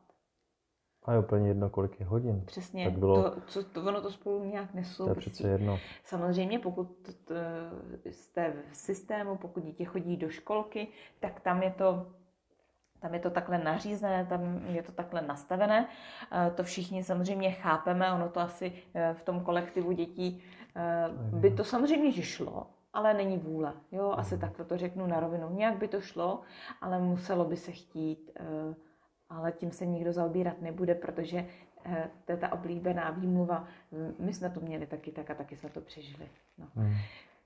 [1.06, 2.42] A je úplně jedno, kolik je hodin.
[2.46, 5.20] Přesně, Tak bylo- to, co, to, ono to spolu nějak To je nesouvisí.
[5.20, 5.80] přece jedno.
[6.04, 10.88] Samozřejmě, pokud t- t- jste v systému, pokud dítě chodí do školky,
[11.20, 12.08] tak tam je to
[13.00, 15.88] tam je to takhle nařízené, tam je to takhle nastavené.
[16.32, 20.44] Eh, To všichni samozřejmě chápeme, ono to asi eh, v tom kolektivu dětí
[20.76, 23.74] eh, by to samozřejmě že šlo, ale není vůle.
[23.92, 25.50] Jo, asi takhle to řeknu na rovinu.
[25.50, 26.42] Nějak by to šlo,
[26.82, 28.76] ale muselo by se chtít, eh,
[29.30, 31.46] ale tím se nikdo zaobírat nebude, protože
[31.86, 33.68] eh, to je ta oblíbená výmluva.
[33.92, 36.30] "M, My jsme to měli taky tak a taky jsme to přežili.
[36.58, 36.68] No.
[36.76, 36.94] Hmm.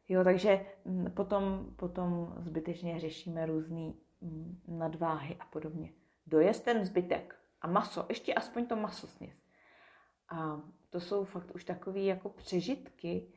[0.10, 3.94] Jo, takže mm, potom, potom zbytečně řešíme různé
[4.68, 5.92] nadváhy a podobně.
[6.28, 9.36] Dojez ten zbytek a maso, ještě aspoň to maso sněz.
[10.30, 13.28] A to jsou fakt už takové jako přežitky,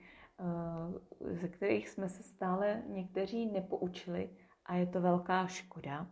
[1.31, 4.31] ze kterých jsme se stále někteří nepoučili
[4.65, 6.11] a je to velká škoda,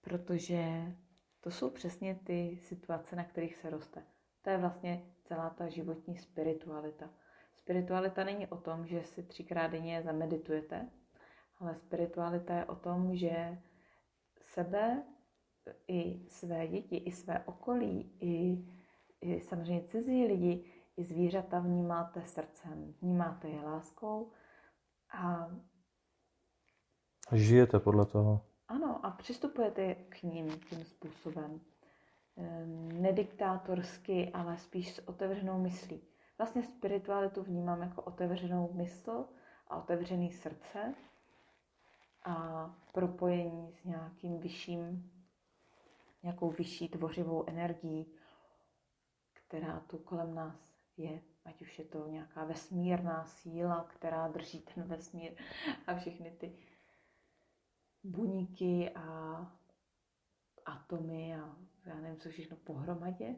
[0.00, 0.92] protože
[1.40, 4.02] to jsou přesně ty situace, na kterých se roste.
[4.42, 7.10] To je vlastně celá ta životní spiritualita.
[7.54, 10.88] Spiritualita není o tom, že si třikrát denně zameditujete,
[11.58, 13.58] ale spiritualita je o tom, že
[14.40, 15.02] sebe
[15.88, 18.64] i své děti, i své okolí, i,
[19.20, 24.30] i samozřejmě cizí lidi, i zvířata vnímáte srdcem, vnímáte je láskou
[25.12, 25.50] a
[27.32, 28.46] Žijete podle toho.
[28.68, 31.60] ano, a přistupujete k ním tím způsobem.
[32.36, 36.02] Ehm, Nediktátorsky, ale spíš s otevřenou myslí.
[36.38, 39.24] Vlastně spiritualitu vnímám jako otevřenou mysl
[39.68, 40.94] a otevřený srdce
[42.24, 45.12] a propojení s nějakým vyšším,
[46.22, 48.12] nějakou vyšší tvořivou energií,
[49.32, 51.22] která tu kolem nás je.
[51.44, 55.32] Ať už je to nějaká vesmírná síla, která drží ten vesmír
[55.86, 56.58] a všechny ty
[58.04, 59.38] buňky a
[60.64, 63.36] atomy a já nevím, co všechno pohromadě.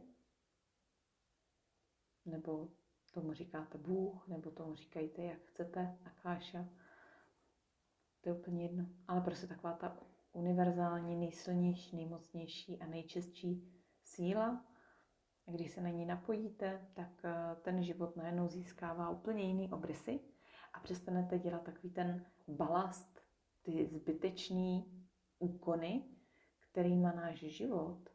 [2.24, 2.68] Nebo
[3.12, 6.68] tomu říkáte Bůh, nebo tomu říkejte, jak chcete, Akáša.
[8.20, 8.86] To je úplně jedno.
[9.08, 9.96] Ale prostě taková ta
[10.32, 14.64] univerzální, nejsilnější, nejmocnější a nejčistší síla.
[15.46, 20.20] A když se na ní napojíte, tak eh, ten život najednou získává úplně jiný obrysy
[20.72, 23.20] a přestanete dělat takový ten balast,
[23.62, 25.04] ty zbytečný
[25.38, 26.04] úkony,
[26.70, 28.08] kterýma náš život,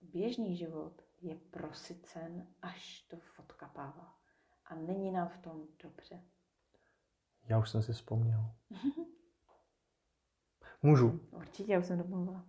[0.00, 4.14] běžný život, je prosycen, až to odkapává.
[4.64, 6.22] A není nám v tom dobře.
[7.44, 8.54] Já už jsem si vzpomněl.
[10.82, 11.20] Můžu?
[11.30, 12.46] Určitě, já už jsem domluvila.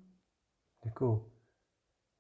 [0.84, 1.32] Děkuju.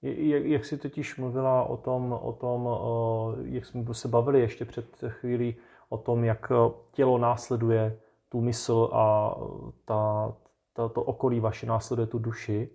[0.03, 4.65] Jak, jak jsi totiž mluvila o tom, o tom, o, jak jsme se bavili ještě
[4.65, 5.55] před chvílí,
[5.89, 6.51] o tom, jak
[6.91, 7.97] tělo následuje
[8.29, 9.35] tu mysl a
[9.85, 10.33] ta,
[10.73, 12.69] ta, to okolí vaše následuje tu duši,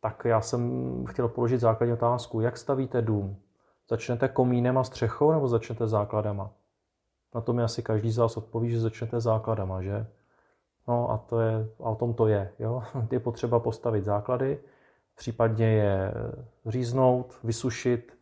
[0.00, 2.40] tak já jsem chtěl položit základní otázku.
[2.40, 3.36] Jak stavíte dům?
[3.88, 6.50] Začnete komínem a střechou nebo začnete základama?
[7.34, 10.06] Na to mi asi každý z vás odpoví, že začnete základama, že?
[10.88, 12.82] No a to je, a o tom to je, jo?
[13.10, 14.58] Je potřeba postavit základy,
[15.22, 16.14] případně je
[16.66, 18.18] říznout, vysušit,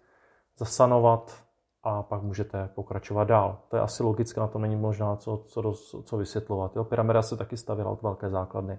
[0.58, 1.44] zasanovat
[1.82, 3.58] a pak můžete pokračovat dál.
[3.68, 6.76] To je asi logické, na to není možná co, co, co vysvětlovat.
[6.76, 6.84] Jo?
[6.84, 8.78] Pyramida se taky stavěla od velké základny.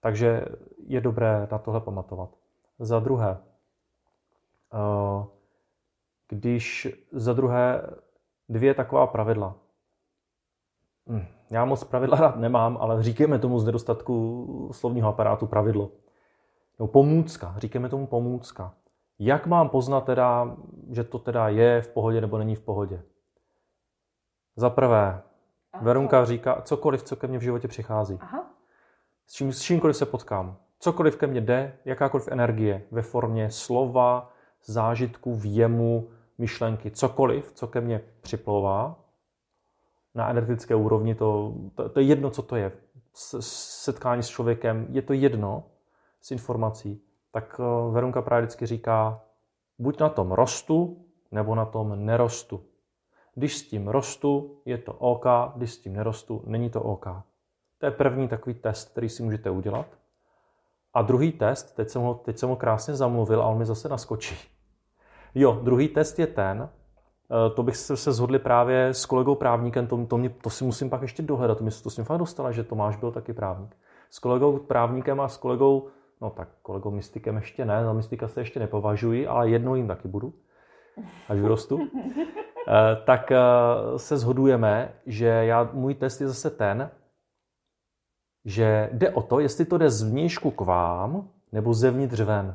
[0.00, 0.44] Takže
[0.86, 2.30] je dobré na tohle pamatovat.
[2.78, 3.38] Za druhé,
[4.74, 5.26] eh,
[6.28, 7.82] když za druhé
[8.48, 9.54] dvě taková pravidla.
[11.08, 15.90] Hm, Já moc pravidla rád nemám, ale říkáme tomu z nedostatku slovního aparátu pravidlo.
[16.80, 18.74] No, pomůcka, říkáme tomu pomůcka.
[19.18, 20.56] Jak mám poznat teda,
[20.90, 23.02] že to teda je v pohodě nebo není v pohodě?
[24.56, 25.22] Za prvé,
[25.72, 28.18] A Verunka říká, cokoliv, co ke mně v životě přichází.
[28.20, 28.50] Aha,
[29.26, 30.56] S, čím, s čímkoliv se potkám.
[30.78, 34.32] Cokoliv ke mně jde, jakákoliv energie ve formě slova,
[34.64, 36.08] zážitku, věmu,
[36.38, 39.04] myšlenky, cokoliv, co ke mně připlouvá,
[40.14, 42.72] na energetické úrovni, to, to, to je jedno, co to je.
[43.14, 43.38] S,
[43.84, 45.64] setkání s člověkem, je to jedno
[46.20, 47.02] s informací.
[47.30, 49.20] Tak eh, Verunka právě vždycky říká,
[49.80, 52.60] Buď na tom rostu, nebo na tom nerostu.
[53.34, 57.06] Když s tím rostu, je to OK, když s tím nerostu, není to OK.
[57.78, 59.86] To je první takový test, který si můžete udělat.
[60.94, 63.88] A druhý test, teď jsem ho, teď jsem ho krásně zamluvil a on mi zase
[63.88, 64.36] naskočí.
[65.34, 69.86] Jo, druhý test je ten, eh, to bych se, se zhodli právě s kolegou právníkem,
[69.86, 72.52] to, to, mě, to si musím pak ještě dohledat, to, mi, to jsem fakt dostala,
[72.52, 73.76] že Tomáš byl taky právník.
[74.10, 75.88] S kolegou právníkem a s kolegou,
[76.20, 80.08] no tak kolegou mystikem ještě ne, za mystika se ještě nepovažuji, ale jednou jim taky
[80.08, 80.34] budu,
[81.28, 81.78] až vyrostu.
[82.68, 83.38] Eh, tak eh,
[83.96, 86.90] se zhodujeme, že já, můj test je zase ten,
[88.44, 92.54] že jde o to, jestli to jde zvnějšku k vám nebo zevnitř ven.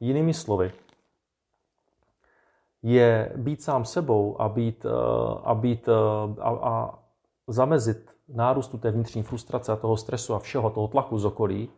[0.00, 0.72] Jinými slovy,
[2.82, 4.88] je být sám sebou a, být, eh,
[5.44, 5.88] a, být,
[6.40, 6.98] a, a
[7.48, 11.70] zamezit nárůstu té vnitřní frustrace a toho stresu a všeho toho tlaku z okolí,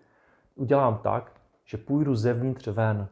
[0.55, 1.33] udělám tak,
[1.65, 3.09] že půjdu zevnitř ven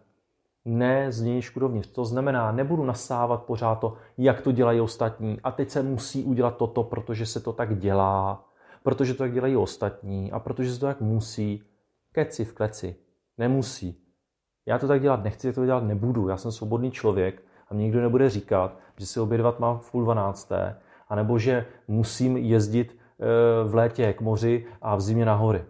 [0.65, 1.89] ne z nějšku dovnitř.
[1.89, 6.57] To znamená, nebudu nasávat pořád to, jak to dělají ostatní a teď se musí udělat
[6.57, 8.45] toto, protože se to tak dělá,
[8.83, 11.63] protože to tak dělají ostatní a protože se to tak musí.
[12.13, 12.97] Keci v kleci.
[13.39, 13.99] Nemusí.
[14.67, 16.29] Já to tak dělat nechci, to dělat nebudu.
[16.29, 20.05] Já jsem svobodný člověk a mě nikdo nebude říkat, že si obědvat mám v půl
[20.05, 20.77] dvanácté,
[21.09, 25.65] anebo že musím jezdit eh, v létě k moři a v zimě na hory.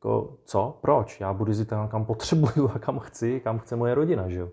[0.00, 0.78] Jako, co?
[0.80, 1.20] Proč?
[1.20, 4.48] Já budu jezdit tam, kam potřebuju a kam chci, kam chce moje rodina, že jo?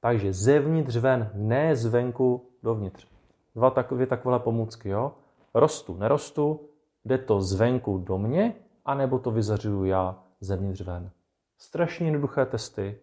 [0.00, 3.06] Takže zevnitř ven, ne zvenku dovnitř.
[3.54, 5.12] Dva takové takové pomůcky, jo?
[5.54, 6.60] Rostu, nerostu,
[7.04, 11.10] jde to zvenku do mě, anebo to vyzařuju já zevnitř ven.
[11.58, 12.98] Strašně jednoduché testy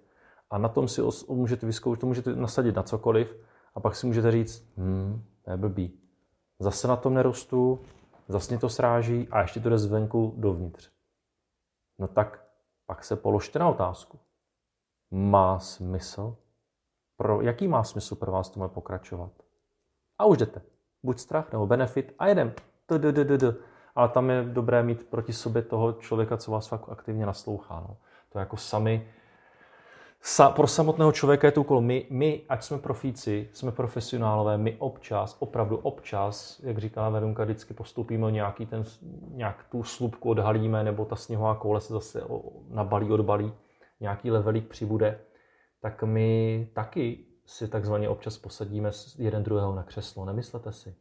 [0.50, 3.36] a na tom si os- můžete vyzkoušet, to můžete nasadit na cokoliv
[3.76, 6.00] a pak si můžete říct, hm, to je blbý.
[6.60, 7.80] Zase na tom nerostu,
[8.28, 10.90] zase mě to sráží a ještě to jde zvenku dovnitř.
[12.02, 12.44] No tak
[12.86, 14.20] pak se položte na otázku.
[15.12, 16.38] Má smysl?
[17.18, 19.32] Pro, jaký má smysl pro vás tomu pokračovat?
[20.18, 20.62] A už jdete.
[21.04, 22.54] Buď strach nebo benefit a jedem.
[23.96, 27.80] Ale tam je dobré mít proti sobě toho člověka, co vás fakt aktivně naslouchá.
[27.80, 27.98] No.
[28.30, 29.14] To jako sami
[30.24, 31.82] Sa, pro samotného člověka je to úkol.
[31.82, 37.74] My, my, ať jsme profíci, jsme profesionálové, my občas, opravdu občas, jak říkala Verunka, vždycky
[37.74, 38.84] postupíme nějaký ten,
[39.34, 42.24] nějak tu slupku odhalíme, nebo ta sněhová koule se zase
[42.70, 43.54] nabalí, odbalí,
[44.00, 45.20] nějaký levelík přibude,
[45.82, 50.26] tak my taky si takzvaně občas posadíme jeden druhého na křeslo.
[50.26, 50.96] Nemyslete si.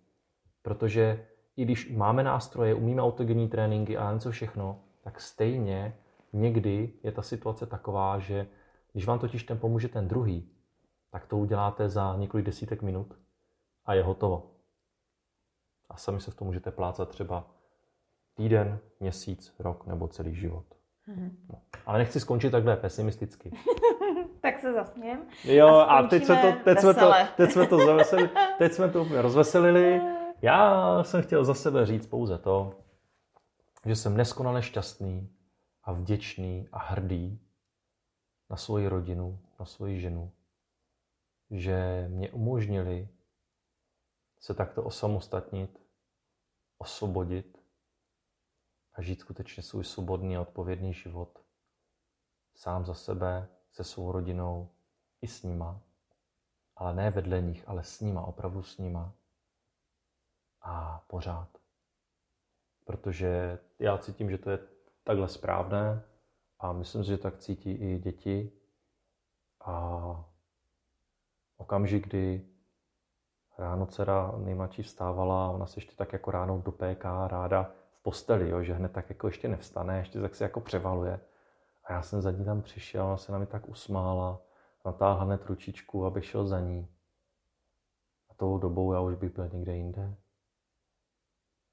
[0.63, 5.97] Protože i když máme nástroje, umíme autogenní tréninky a něco všechno, tak stejně
[6.33, 8.47] někdy je ta situace taková, že
[8.93, 10.51] když vám totiž ten pomůže ten druhý,
[11.11, 13.19] tak to uděláte za několik desítek minut
[13.85, 14.51] a je hotovo.
[15.89, 17.51] A sami se v tom můžete plácat třeba
[18.35, 20.65] týden, měsíc, rok nebo celý život.
[21.09, 21.31] Mm-hmm.
[21.53, 21.59] No.
[21.87, 23.53] Ale nechci skončit takhle pesimisticky.
[24.41, 25.23] tak se zasměm.
[25.45, 28.89] Jo, a, a teď, jsme to, teď, jsme to, teď, jsme to zaveselili, teď jsme
[28.89, 30.01] to rozveselili.
[30.43, 32.75] Já jsem chtěl za sebe říct pouze to,
[33.87, 35.29] že jsem neskonale šťastný
[35.85, 37.41] a vděčný a hrdý
[38.51, 40.33] na svoji rodinu, na svoji ženu,
[41.51, 43.09] že mě umožnili
[44.39, 45.83] se takto osamostatnit,
[46.79, 47.59] osvobodit
[48.95, 51.45] a žít skutečně svůj svobodný a odpovědný život.
[52.55, 54.71] Sám za sebe, se svou rodinou
[55.21, 55.81] i s nima.
[56.77, 59.15] Ale ne vedle nich, ale s nima, opravdu s nima.
[60.61, 61.49] A pořád.
[62.85, 64.59] Protože já cítím, že to je
[65.05, 66.10] takhle správné,
[66.61, 68.53] a myslím si, že tak cítí i děti.
[69.65, 70.25] A
[71.57, 72.47] okamžik, kdy
[73.59, 78.63] ráno dcera nejmladší vstávala, ona se ještě tak jako ráno dopéká ráda v posteli, jo,
[78.63, 81.21] že hned tak jako ještě nevstane, ještě tak se jako převaluje.
[81.85, 84.43] A já jsem za ní tam přišel, ona se na mě tak usmála,
[84.85, 86.89] natáhla hned ručičku, abych šel za ní.
[88.31, 90.17] A tou dobou já už bych byl někde jinde.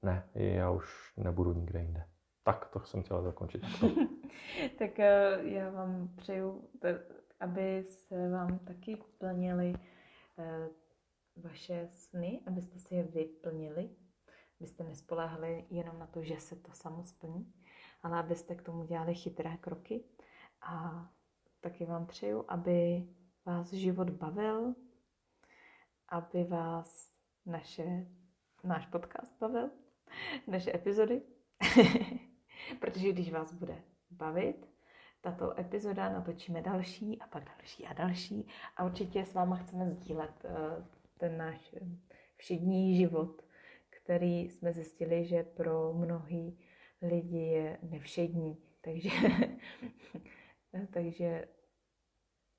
[0.02, 2.04] Ne, já už nebudu nikde jinde.
[2.42, 3.62] Tak, to jsem chtěla zakončit.
[4.78, 6.68] tak eh, já vám přeju,
[7.40, 9.74] aby se vám taky plnily
[10.38, 10.68] eh,
[11.36, 13.90] vaše sny, abyste si je vyplnili,
[14.60, 17.52] abyste nespoléhali jenom na to, že se to samo splní,
[18.02, 20.04] ale abyste k tomu dělali chytré kroky.
[20.62, 21.06] A
[21.60, 23.08] taky vám přeju, aby
[23.46, 24.74] vás život bavil,
[26.08, 28.06] aby vás naše,
[28.64, 29.70] náš podcast bavil,
[30.46, 31.22] naše epizody.
[32.80, 34.68] Protože když vás bude bavit,
[35.20, 38.46] tato epizoda natočíme další a pak další a další
[38.76, 40.84] a určitě s váma chceme sdílet eh,
[41.18, 41.86] ten náš eh,
[42.36, 43.42] všední život,
[43.90, 46.58] který jsme zjistili, že pro mnohý
[47.02, 48.56] lidi je nevšední.
[48.80, 49.10] Takže,
[50.92, 51.48] takže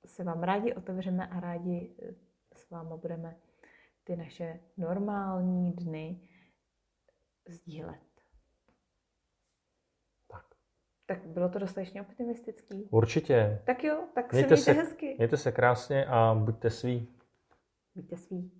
[0.06, 2.14] se vám rádi otevřeme a rádi eh,
[2.56, 3.36] s váma budeme
[4.04, 6.28] ty naše normální dny
[7.48, 8.00] sdílet.
[10.26, 10.54] Tak.
[11.10, 12.88] Tak bylo to dostatečně optimistický.
[12.90, 13.62] Určitě.
[13.64, 15.14] Tak jo, tak Mějte se se, mějte hezky.
[15.18, 17.08] mějte se krásně a buďte sví.
[17.94, 18.50] Buďte svý.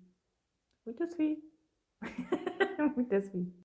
[0.85, 1.41] Buďte svý.
[2.95, 3.53] Buďte svý.